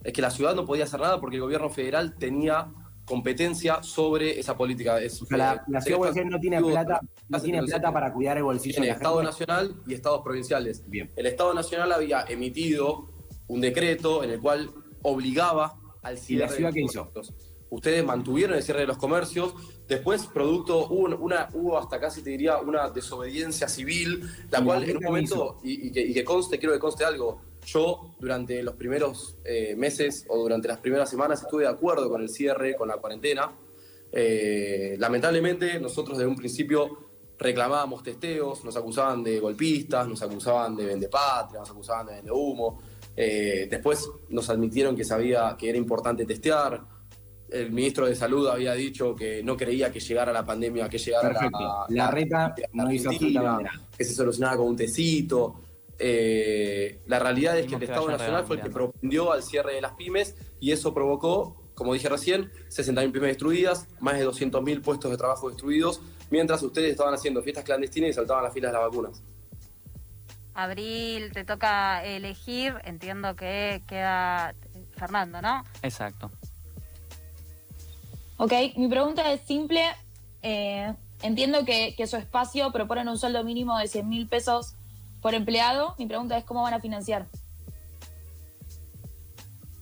Es 0.03 0.13
que 0.13 0.21
la 0.21 0.31
ciudad 0.31 0.55
no 0.55 0.65
podía 0.65 0.85
hacer 0.85 0.99
nada 0.99 1.19
porque 1.19 1.35
el 1.35 1.43
gobierno 1.43 1.69
federal 1.69 2.15
tenía 2.17 2.71
competencia 3.05 3.83
sobre 3.83 4.39
esa 4.39 4.57
política. 4.57 4.99
Es, 4.99 5.21
la, 5.31 5.63
ciudad 5.81 6.13
de 6.13 6.25
no 6.25 6.39
tiene 6.39 6.61
plata, 6.61 6.99
no 7.29 7.39
tiene 7.39 7.63
plata 7.63 7.91
para 7.91 8.11
cuidar 8.11 8.37
el 8.37 8.43
bolsillo. 8.43 8.81
el 8.81 8.89
Estado 8.89 9.21
Nacional 9.21 9.75
y 9.85 9.93
Estados 9.93 10.21
provinciales. 10.23 10.83
Bien. 10.89 11.11
El 11.15 11.27
Estado 11.27 11.53
Nacional 11.53 11.91
había 11.91 12.23
emitido 12.23 13.09
un 13.47 13.61
decreto 13.61 14.23
en 14.23 14.31
el 14.31 14.41
cual 14.41 14.71
obligaba 15.03 15.79
al 16.01 16.17
cierre. 16.17 16.45
¿Y 16.45 16.47
la 16.47 16.55
ciudad 16.55 16.73
qué 16.73 16.81
hizo? 16.81 17.11
Ustedes 17.69 18.03
mantuvieron 18.05 18.55
el 18.55 18.63
cierre 18.63 18.81
de 18.81 18.87
los 18.87 18.97
comercios, 18.97 19.53
después 19.87 20.25
producto, 20.27 20.87
hubo, 20.87 21.15
una, 21.17 21.49
hubo 21.53 21.77
hasta 21.77 21.99
casi 21.99 22.21
te 22.21 22.31
diría 22.31 22.57
una 22.57 22.89
desobediencia 22.89 23.67
civil, 23.67 24.29
la 24.49 24.63
cual 24.63 24.83
en 24.83 24.97
un 24.97 25.03
momento, 25.03 25.57
y, 25.63 25.91
que, 25.91 26.01
y 26.01 26.13
que 26.13 26.23
conste, 26.23 26.57
quiero 26.57 26.73
que 26.73 26.79
conste 26.79 27.05
algo, 27.05 27.41
yo 27.65 28.15
durante 28.19 28.61
los 28.63 28.75
primeros 28.75 29.37
eh, 29.43 29.75
meses 29.75 30.25
o 30.29 30.37
durante 30.37 30.67
las 30.67 30.77
primeras 30.77 31.09
semanas 31.09 31.41
estuve 31.41 31.63
de 31.63 31.69
acuerdo 31.69 32.09
con 32.09 32.21
el 32.21 32.29
cierre, 32.29 32.75
con 32.75 32.87
la 32.87 32.97
cuarentena. 32.97 33.51
Eh, 34.11 34.95
lamentablemente 34.99 35.79
nosotros 35.79 36.17
desde 36.17 36.29
un 36.29 36.35
principio 36.35 37.05
reclamábamos 37.37 38.01
testeos, 38.01 38.63
nos 38.63 38.77
acusaban 38.77 39.23
de 39.23 39.39
golpistas, 39.39 40.07
nos 40.07 40.21
acusaban 40.21 40.75
de 40.75 40.85
vendepatria, 40.85 41.59
nos 41.59 41.69
acusaban 41.69 42.05
de 42.07 42.13
vende 42.13 42.31
humo. 42.31 42.81
Eh, 43.15 43.67
después 43.69 44.09
nos 44.29 44.49
admitieron 44.49 44.95
que 44.95 45.03
sabía 45.03 45.55
que 45.57 45.69
era 45.69 45.77
importante 45.77 46.25
testear. 46.25 46.94
El 47.49 47.71
ministro 47.71 48.07
de 48.07 48.15
Salud 48.15 48.47
había 48.47 48.73
dicho 48.73 49.15
que 49.15 49.43
no 49.43 49.55
creía 49.55 49.91
que 49.91 49.99
llegara 49.99 50.33
la 50.33 50.45
pandemia, 50.45 50.89
que 50.89 50.97
llegara 50.97 51.31
la, 51.31 51.85
la, 51.89 52.11
reta 52.11 52.55
no 52.73 52.91
hizo 52.91 53.11
que 53.11 54.03
se 54.03 54.13
solucionaba 54.13 54.57
con 54.57 54.67
un 54.67 54.75
tecito. 54.75 55.61
Eh, 55.97 56.99
la 57.07 57.19
realidad 57.19 57.57
es 57.57 57.67
que 57.67 57.75
el 57.75 57.83
Estado 57.83 58.09
Nacional 58.09 58.45
fue 58.45 58.57
el 58.57 58.63
que 58.63 58.69
propendió 58.69 59.31
al 59.31 59.43
cierre 59.43 59.75
de 59.75 59.81
las 59.81 59.93
pymes 59.93 60.35
y 60.59 60.71
eso 60.71 60.93
provocó, 60.93 61.71
como 61.75 61.93
dije 61.93 62.09
recién, 62.09 62.51
60.000 62.69 63.11
pymes 63.11 63.29
destruidas, 63.29 63.87
más 63.99 64.17
de 64.17 64.27
200.000 64.27 64.81
puestos 64.81 65.11
de 65.11 65.17
trabajo 65.17 65.49
destruidos, 65.49 66.01
mientras 66.31 66.61
ustedes 66.63 66.91
estaban 66.91 67.13
haciendo 67.13 67.41
fiestas 67.43 67.63
clandestinas 67.63 68.09
y 68.09 68.13
saltaban 68.13 68.43
las 68.43 68.53
filas 68.53 68.71
de 68.71 68.77
las 68.77 68.87
vacunas. 68.87 69.23
Abril, 70.53 71.31
te 71.33 71.43
toca 71.43 72.03
elegir, 72.05 72.75
entiendo 72.85 73.35
que 73.35 73.83
queda 73.87 74.55
Fernando, 74.97 75.41
¿no? 75.41 75.63
Exacto. 75.81 76.31
Ok, 78.37 78.53
mi 78.75 78.87
pregunta 78.87 79.31
es 79.31 79.41
simple. 79.41 79.81
Eh, 80.41 80.93
entiendo 81.21 81.65
que, 81.65 81.95
que, 81.95 82.07
su 82.07 82.17
espacio 82.17 82.71
proponen 82.71 83.07
un 83.07 83.17
sueldo 83.17 83.43
mínimo 83.43 83.77
de 83.77 83.87
100 83.87 84.07
mil 84.07 84.27
pesos 84.27 84.75
por 85.21 85.33
empleado. 85.33 85.95
Mi 85.97 86.05
pregunta 86.05 86.37
es 86.37 86.43
cómo 86.43 86.61
van 86.61 86.73
a 86.73 86.81
financiar. 86.81 87.27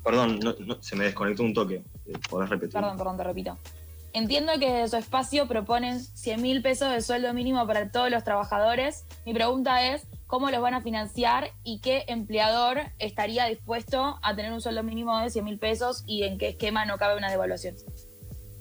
Perdón, 0.04 0.39
se 0.82 0.96
me 0.96 1.06
desconectó 1.06 1.44
un 1.44 1.54
toque. 1.54 1.84
¿Podés 2.30 2.50
repetir? 2.50 2.74
Perdón, 2.74 2.98
perdón, 2.98 3.18
te 3.18 3.24
repito. 3.24 3.58
Entiendo 4.12 4.54
que 4.60 4.88
su 4.88 4.98
espacio 4.98 5.48
proponen 5.48 6.00
100 6.00 6.42
mil 6.42 6.62
pesos 6.62 6.92
de 6.92 7.02
sueldo 7.02 7.34
mínimo 7.34 7.66
para 7.66 7.89
todos 7.89 8.12
los 8.12 8.24
trabajadores. 8.24 9.06
Mi 9.26 9.34
pregunta 9.34 9.88
es, 9.88 10.06
¿cómo 10.28 10.52
los 10.52 10.62
van 10.62 10.76
a 10.76 10.82
financiar 10.82 11.50
y 11.63 11.80
qué 11.80 12.04
empleador 12.08 12.82
estaría 13.00 13.46
dispuesto 13.46 14.20
a 14.22 14.36
tener 14.36 14.52
un 14.52 14.62
sueldo 14.62 14.84
mínimo 14.84 15.18
de 15.18 15.32
100 15.32 15.46
mil 15.46 15.58
pesos 15.58 16.04
y 16.06 16.24
en 16.24 16.38
qué 16.38 16.50
esquema 16.50 16.86
no 16.86 16.98
cabe 16.98 17.18
una 17.18 17.32
devaluación? 17.32 17.76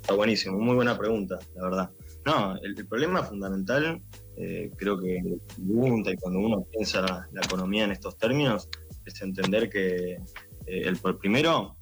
Está 0.03 0.15
buenísimo, 0.15 0.59
muy 0.59 0.75
buena 0.75 0.99
pregunta, 0.99 1.39
la 1.55 1.63
verdad. 1.63 1.91
No, 2.27 2.57
el, 2.57 2.75
problema 2.87 3.23
fundamental, 3.23 4.03
eh, 4.37 4.71
creo 4.77 4.99
que 5.01 5.39
pregunta 5.57 6.11
y 6.11 6.17
cuando 6.17 6.41
uno 6.41 6.67
piensa 6.71 7.01
la, 7.03 7.29
economía 7.43 7.85
en 7.85 7.93
estos 7.93 8.19
términos, 8.19 8.69
es 9.07 9.23
entender 9.23 9.71
que 9.71 10.15
eh, 10.15 10.19
el 10.67 10.99
primero 11.19 11.77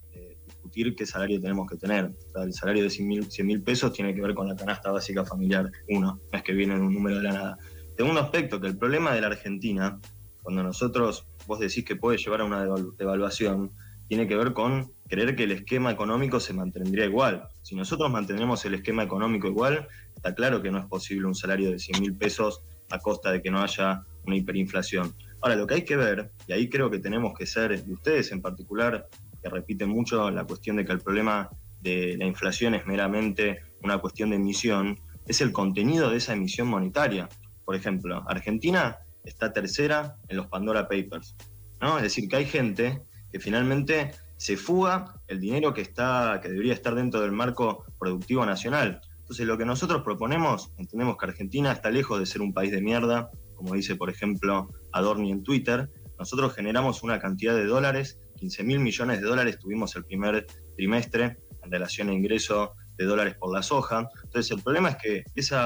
discutir 0.46 0.94
qué 0.94 1.06
salario 1.06 1.40
tenemos 1.40 1.66
que 1.68 1.76
tener. 1.76 2.10
el 2.34 2.52
salario 2.52 2.82
de 2.82 2.90
100 2.90 3.26
mil 3.46 3.62
pesos 3.62 3.92
tiene 3.92 4.14
que 4.14 4.20
ver 4.20 4.34
con 4.34 4.48
la 4.48 4.54
canasta 4.54 4.90
básica 4.90 5.24
familiar, 5.24 5.70
uno, 5.88 6.20
no 6.30 6.38
es 6.38 6.42
que 6.42 6.52
viene 6.52 6.74
en 6.74 6.82
un 6.82 6.92
número 6.92 7.16
de 7.16 7.22
la 7.22 7.32
nada. 7.32 7.58
Segundo 7.96 8.20
aspecto, 8.20 8.60
que 8.60 8.66
el 8.66 8.76
problema 8.76 9.14
de 9.14 9.22
la 9.22 9.28
Argentina, 9.28 9.98
cuando 10.42 10.62
nosotros, 10.62 11.26
vos 11.46 11.58
decís 11.58 11.84
que 11.84 11.96
puede 11.96 12.18
llevar 12.18 12.42
a 12.42 12.44
una 12.44 12.66
devaluación, 12.98 13.72
tiene 14.08 14.26
que 14.28 14.36
ver 14.36 14.52
con 14.52 14.92
creer 15.10 15.34
que 15.34 15.42
el 15.42 15.50
esquema 15.50 15.90
económico 15.90 16.38
se 16.38 16.54
mantendría 16.54 17.04
igual. 17.04 17.48
Si 17.62 17.74
nosotros 17.74 18.10
mantenemos 18.10 18.64
el 18.64 18.74
esquema 18.74 19.02
económico 19.02 19.48
igual, 19.48 19.88
está 20.14 20.34
claro 20.36 20.62
que 20.62 20.70
no 20.70 20.78
es 20.78 20.86
posible 20.86 21.26
un 21.26 21.34
salario 21.34 21.70
de 21.72 21.80
100 21.80 22.00
mil 22.00 22.14
pesos 22.14 22.62
a 22.90 23.00
costa 23.00 23.32
de 23.32 23.42
que 23.42 23.50
no 23.50 23.60
haya 23.60 24.04
una 24.24 24.36
hiperinflación. 24.36 25.12
Ahora, 25.40 25.56
lo 25.56 25.66
que 25.66 25.74
hay 25.74 25.84
que 25.84 25.96
ver, 25.96 26.30
y 26.46 26.52
ahí 26.52 26.68
creo 26.68 26.90
que 26.90 27.00
tenemos 27.00 27.36
que 27.36 27.44
ser, 27.44 27.82
y 27.86 27.92
ustedes 27.92 28.30
en 28.30 28.40
particular, 28.40 29.08
que 29.42 29.48
repite 29.48 29.84
mucho 29.84 30.30
la 30.30 30.44
cuestión 30.44 30.76
de 30.76 30.84
que 30.84 30.92
el 30.92 31.00
problema 31.00 31.50
de 31.80 32.16
la 32.16 32.26
inflación 32.26 32.74
es 32.74 32.86
meramente 32.86 33.62
una 33.82 33.98
cuestión 33.98 34.30
de 34.30 34.36
emisión, 34.36 35.00
es 35.26 35.40
el 35.40 35.50
contenido 35.50 36.10
de 36.10 36.18
esa 36.18 36.34
emisión 36.34 36.68
monetaria. 36.68 37.28
Por 37.64 37.74
ejemplo, 37.74 38.22
Argentina 38.28 38.98
está 39.24 39.52
tercera 39.52 40.16
en 40.28 40.36
los 40.36 40.46
Pandora 40.46 40.86
Papers, 40.88 41.34
¿no? 41.80 41.96
Es 41.96 42.04
decir, 42.04 42.28
que 42.28 42.36
hay 42.36 42.46
gente 42.46 43.02
que 43.32 43.40
finalmente 43.40 44.12
se 44.40 44.56
fuga 44.56 45.20
el 45.28 45.38
dinero 45.38 45.74
que 45.74 45.82
está 45.82 46.40
que 46.42 46.48
debería 46.48 46.72
estar 46.72 46.94
dentro 46.94 47.20
del 47.20 47.32
marco 47.32 47.84
productivo 47.98 48.46
nacional. 48.46 49.02
Entonces, 49.18 49.46
lo 49.46 49.58
que 49.58 49.66
nosotros 49.66 50.02
proponemos, 50.02 50.72
entendemos 50.78 51.18
que 51.18 51.26
Argentina 51.26 51.70
está 51.70 51.90
lejos 51.90 52.18
de 52.18 52.24
ser 52.24 52.40
un 52.40 52.54
país 52.54 52.72
de 52.72 52.80
mierda, 52.80 53.30
como 53.54 53.74
dice, 53.74 53.96
por 53.96 54.08
ejemplo, 54.08 54.70
Adorni 54.92 55.30
en 55.30 55.42
Twitter. 55.42 55.90
Nosotros 56.18 56.54
generamos 56.54 57.02
una 57.02 57.18
cantidad 57.18 57.54
de 57.54 57.66
dólares 57.66 58.18
15 58.40 58.64
mil 58.64 58.80
millones 58.80 59.20
de 59.20 59.26
dólares 59.26 59.58
tuvimos 59.58 59.94
el 59.96 60.04
primer 60.04 60.46
trimestre 60.74 61.36
en 61.62 61.70
relación 61.70 62.08
a 62.08 62.14
ingreso 62.14 62.72
de 62.96 63.04
dólares 63.04 63.36
por 63.38 63.52
la 63.52 63.62
soja. 63.62 64.08
Entonces 64.24 64.50
el 64.50 64.62
problema 64.62 64.90
es 64.90 64.96
que 64.96 65.24
ese 65.34 65.56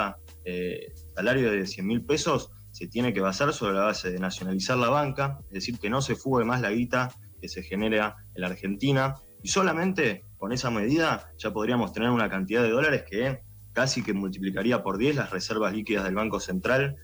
eh, 0.44 0.92
salario 1.14 1.52
de 1.52 1.66
100 1.66 1.86
mil 1.86 2.04
pesos 2.04 2.50
se 2.72 2.88
tiene 2.88 3.12
que 3.12 3.20
basar 3.20 3.52
sobre 3.52 3.74
la 3.74 3.84
base 3.84 4.10
de 4.10 4.18
nacionalizar 4.18 4.76
la 4.76 4.88
banca, 4.88 5.38
es 5.46 5.54
decir, 5.54 5.78
que 5.78 5.88
no 5.88 6.02
se 6.02 6.16
fugue 6.16 6.44
más 6.44 6.60
la 6.60 6.72
guita 6.72 7.14
que 7.44 7.48
se 7.50 7.62
genera 7.62 8.16
en 8.34 8.40
la 8.40 8.46
Argentina. 8.46 9.16
Y 9.42 9.48
solamente 9.48 10.24
con 10.38 10.52
esa 10.52 10.70
medida 10.70 11.30
ya 11.36 11.52
podríamos 11.52 11.92
tener 11.92 12.08
una 12.08 12.30
cantidad 12.30 12.62
de 12.62 12.70
dólares 12.70 13.04
que 13.06 13.42
casi 13.74 14.02
que 14.02 14.14
multiplicaría 14.14 14.82
por 14.82 14.96
10 14.96 15.16
las 15.16 15.30
reservas 15.30 15.74
líquidas 15.74 16.04
del 16.04 16.14
Banco 16.14 16.40
Central. 16.40 16.96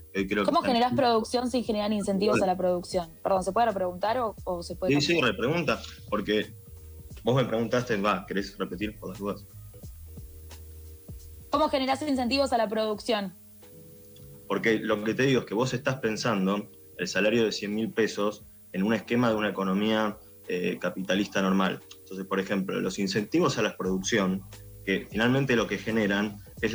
¿Cómo 0.47 0.63
generás 0.63 0.95
producción 0.95 1.51
sin 1.51 1.63
generar 1.63 1.93
incentivos 1.93 2.41
a 2.41 2.47
la 2.47 2.57
producción? 2.57 3.11
Perdón, 3.23 3.45
¿se 3.45 3.53
puede 3.53 3.67
repreguntar 3.67 4.19
o, 4.19 4.63
se 4.63 4.77
puede...? 4.77 4.95
Sí, 4.95 5.15
sí, 5.15 5.21
repregunta, 5.21 5.79
porque 6.09 6.55
vos 7.23 7.37
me 7.37 7.45
preguntaste, 7.45 8.01
va, 8.01 8.25
¿querés 8.25 8.57
repetir 8.57 8.99
por 8.99 9.11
las 9.11 9.19
dudas? 9.19 9.47
¿Cómo 11.51 11.69
generás 11.69 12.01
incentivos 12.01 12.55
a 12.55 12.57
la 12.57 12.67
producción? 12.67 13.35
Porque 14.49 14.79
lo 14.79 15.05
que 15.05 15.13
te 15.13 15.25
digo 15.25 15.41
es 15.41 15.47
que 15.47 15.55
vos 15.55 15.75
estás 15.75 15.97
pensando 15.97 16.71
el 16.97 17.09
salario 17.09 17.45
de 17.45 17.53
100 17.53 17.75
mil 17.75 17.93
pesos 17.93 18.47
en 18.73 18.83
un 18.85 18.95
esquema 18.95 19.31
de 19.31 19.37
una 19.37 19.49
economía 19.49 20.19
eh, 20.53 20.79
capitalista 20.81 21.41
normal. 21.41 21.79
Entonces, 22.01 22.27
por 22.27 22.41
ejemplo, 22.41 22.81
los 22.81 22.99
incentivos 22.99 23.57
a 23.57 23.63
la 23.63 23.77
producción, 23.77 24.43
que 24.85 25.07
finalmente 25.09 25.55
lo 25.55 25.69
que 25.69 25.79
generan 25.79 26.39
es 26.61 26.75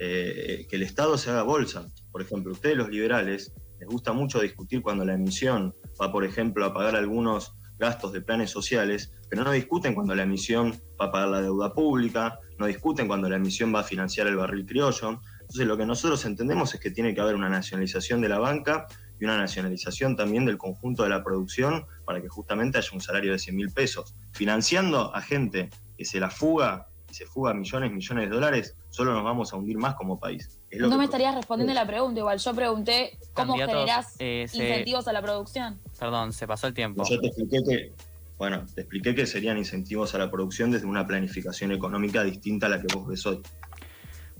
eh, 0.00 0.66
que 0.68 0.74
el 0.74 0.82
Estado 0.82 1.16
se 1.16 1.30
haga 1.30 1.44
bolsa. 1.44 1.88
Por 2.10 2.20
ejemplo, 2.20 2.50
ustedes 2.50 2.76
los 2.76 2.88
liberales 2.88 3.52
les 3.78 3.88
gusta 3.88 4.12
mucho 4.12 4.40
discutir 4.40 4.82
cuando 4.82 5.04
la 5.04 5.14
emisión 5.14 5.72
va, 6.02 6.10
por 6.10 6.24
ejemplo, 6.24 6.64
a 6.64 6.74
pagar 6.74 6.96
algunos 6.96 7.54
gastos 7.78 8.12
de 8.12 8.22
planes 8.22 8.50
sociales, 8.50 9.12
pero 9.30 9.44
no 9.44 9.52
discuten 9.52 9.94
cuando 9.94 10.16
la 10.16 10.24
emisión 10.24 10.72
va 11.00 11.06
a 11.06 11.12
pagar 11.12 11.28
la 11.28 11.42
deuda 11.42 11.72
pública, 11.72 12.40
no 12.58 12.66
discuten 12.66 13.06
cuando 13.06 13.28
la 13.28 13.36
emisión 13.36 13.72
va 13.72 13.80
a 13.80 13.84
financiar 13.84 14.26
el 14.26 14.34
barril 14.34 14.66
criollo. 14.66 15.20
Entonces 15.42 15.66
lo 15.68 15.76
que 15.76 15.86
nosotros 15.86 16.24
entendemos 16.24 16.74
es 16.74 16.80
que 16.80 16.90
tiene 16.90 17.14
que 17.14 17.20
haber 17.20 17.36
una 17.36 17.48
nacionalización 17.48 18.20
de 18.20 18.30
la 18.30 18.40
banca 18.40 18.88
y 19.20 19.24
una 19.24 19.38
nacionalización 19.38 20.16
también 20.16 20.44
del 20.44 20.58
conjunto 20.58 21.02
de 21.02 21.10
la 21.10 21.22
producción 21.22 21.86
para 22.04 22.20
que 22.20 22.28
justamente 22.28 22.78
haya 22.78 22.90
un 22.92 23.00
salario 23.00 23.32
de 23.32 23.38
100 23.38 23.56
mil 23.56 23.70
pesos, 23.70 24.14
financiando 24.32 25.14
a 25.14 25.22
gente 25.22 25.70
que 25.96 26.04
se 26.04 26.20
la 26.20 26.30
fuga 26.30 26.88
y 27.10 27.14
se 27.14 27.26
fuga 27.26 27.54
millones, 27.54 27.92
millones 27.92 28.28
de 28.28 28.34
dólares, 28.34 28.76
solo 28.90 29.14
nos 29.14 29.24
vamos 29.24 29.52
a 29.52 29.56
hundir 29.56 29.78
más 29.78 29.94
como 29.94 30.18
país. 30.18 30.58
no 30.72 30.98
me 30.98 31.04
estarías 31.04 31.34
respondiendo 31.34 31.72
la 31.74 31.86
pregunta, 31.86 32.20
igual 32.20 32.38
yo 32.38 32.54
pregunté 32.54 33.18
cómo 33.32 33.54
generás 33.54 34.16
eh, 34.18 34.46
incentivos 34.52 35.06
a 35.08 35.12
la 35.12 35.22
producción. 35.22 35.80
Perdón, 35.98 36.32
se 36.32 36.46
pasó 36.46 36.66
el 36.66 36.74
tiempo. 36.74 37.04
Yo 37.08 37.20
te 37.20 37.28
expliqué 37.28 37.62
que, 37.66 37.92
bueno, 38.38 38.66
te 38.74 38.82
expliqué 38.82 39.14
que 39.14 39.26
serían 39.26 39.56
incentivos 39.56 40.14
a 40.14 40.18
la 40.18 40.30
producción 40.30 40.70
desde 40.70 40.86
una 40.86 41.06
planificación 41.06 41.72
económica 41.72 42.24
distinta 42.24 42.66
a 42.66 42.70
la 42.70 42.82
que 42.82 42.94
vos 42.94 43.06
ves 43.06 43.24
hoy. 43.26 43.40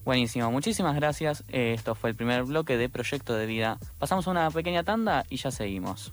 Buenísimo, 0.06 0.52
muchísimas 0.52 0.94
gracias. 0.94 1.42
Esto 1.48 1.96
fue 1.96 2.10
el 2.10 2.16
primer 2.16 2.44
bloque 2.44 2.76
de 2.76 2.88
Proyecto 2.88 3.34
de 3.34 3.44
Vida. 3.44 3.80
Pasamos 3.98 4.28
una 4.28 4.48
pequeña 4.52 4.84
tanda 4.84 5.24
y 5.28 5.36
ya 5.36 5.50
seguimos. 5.50 6.04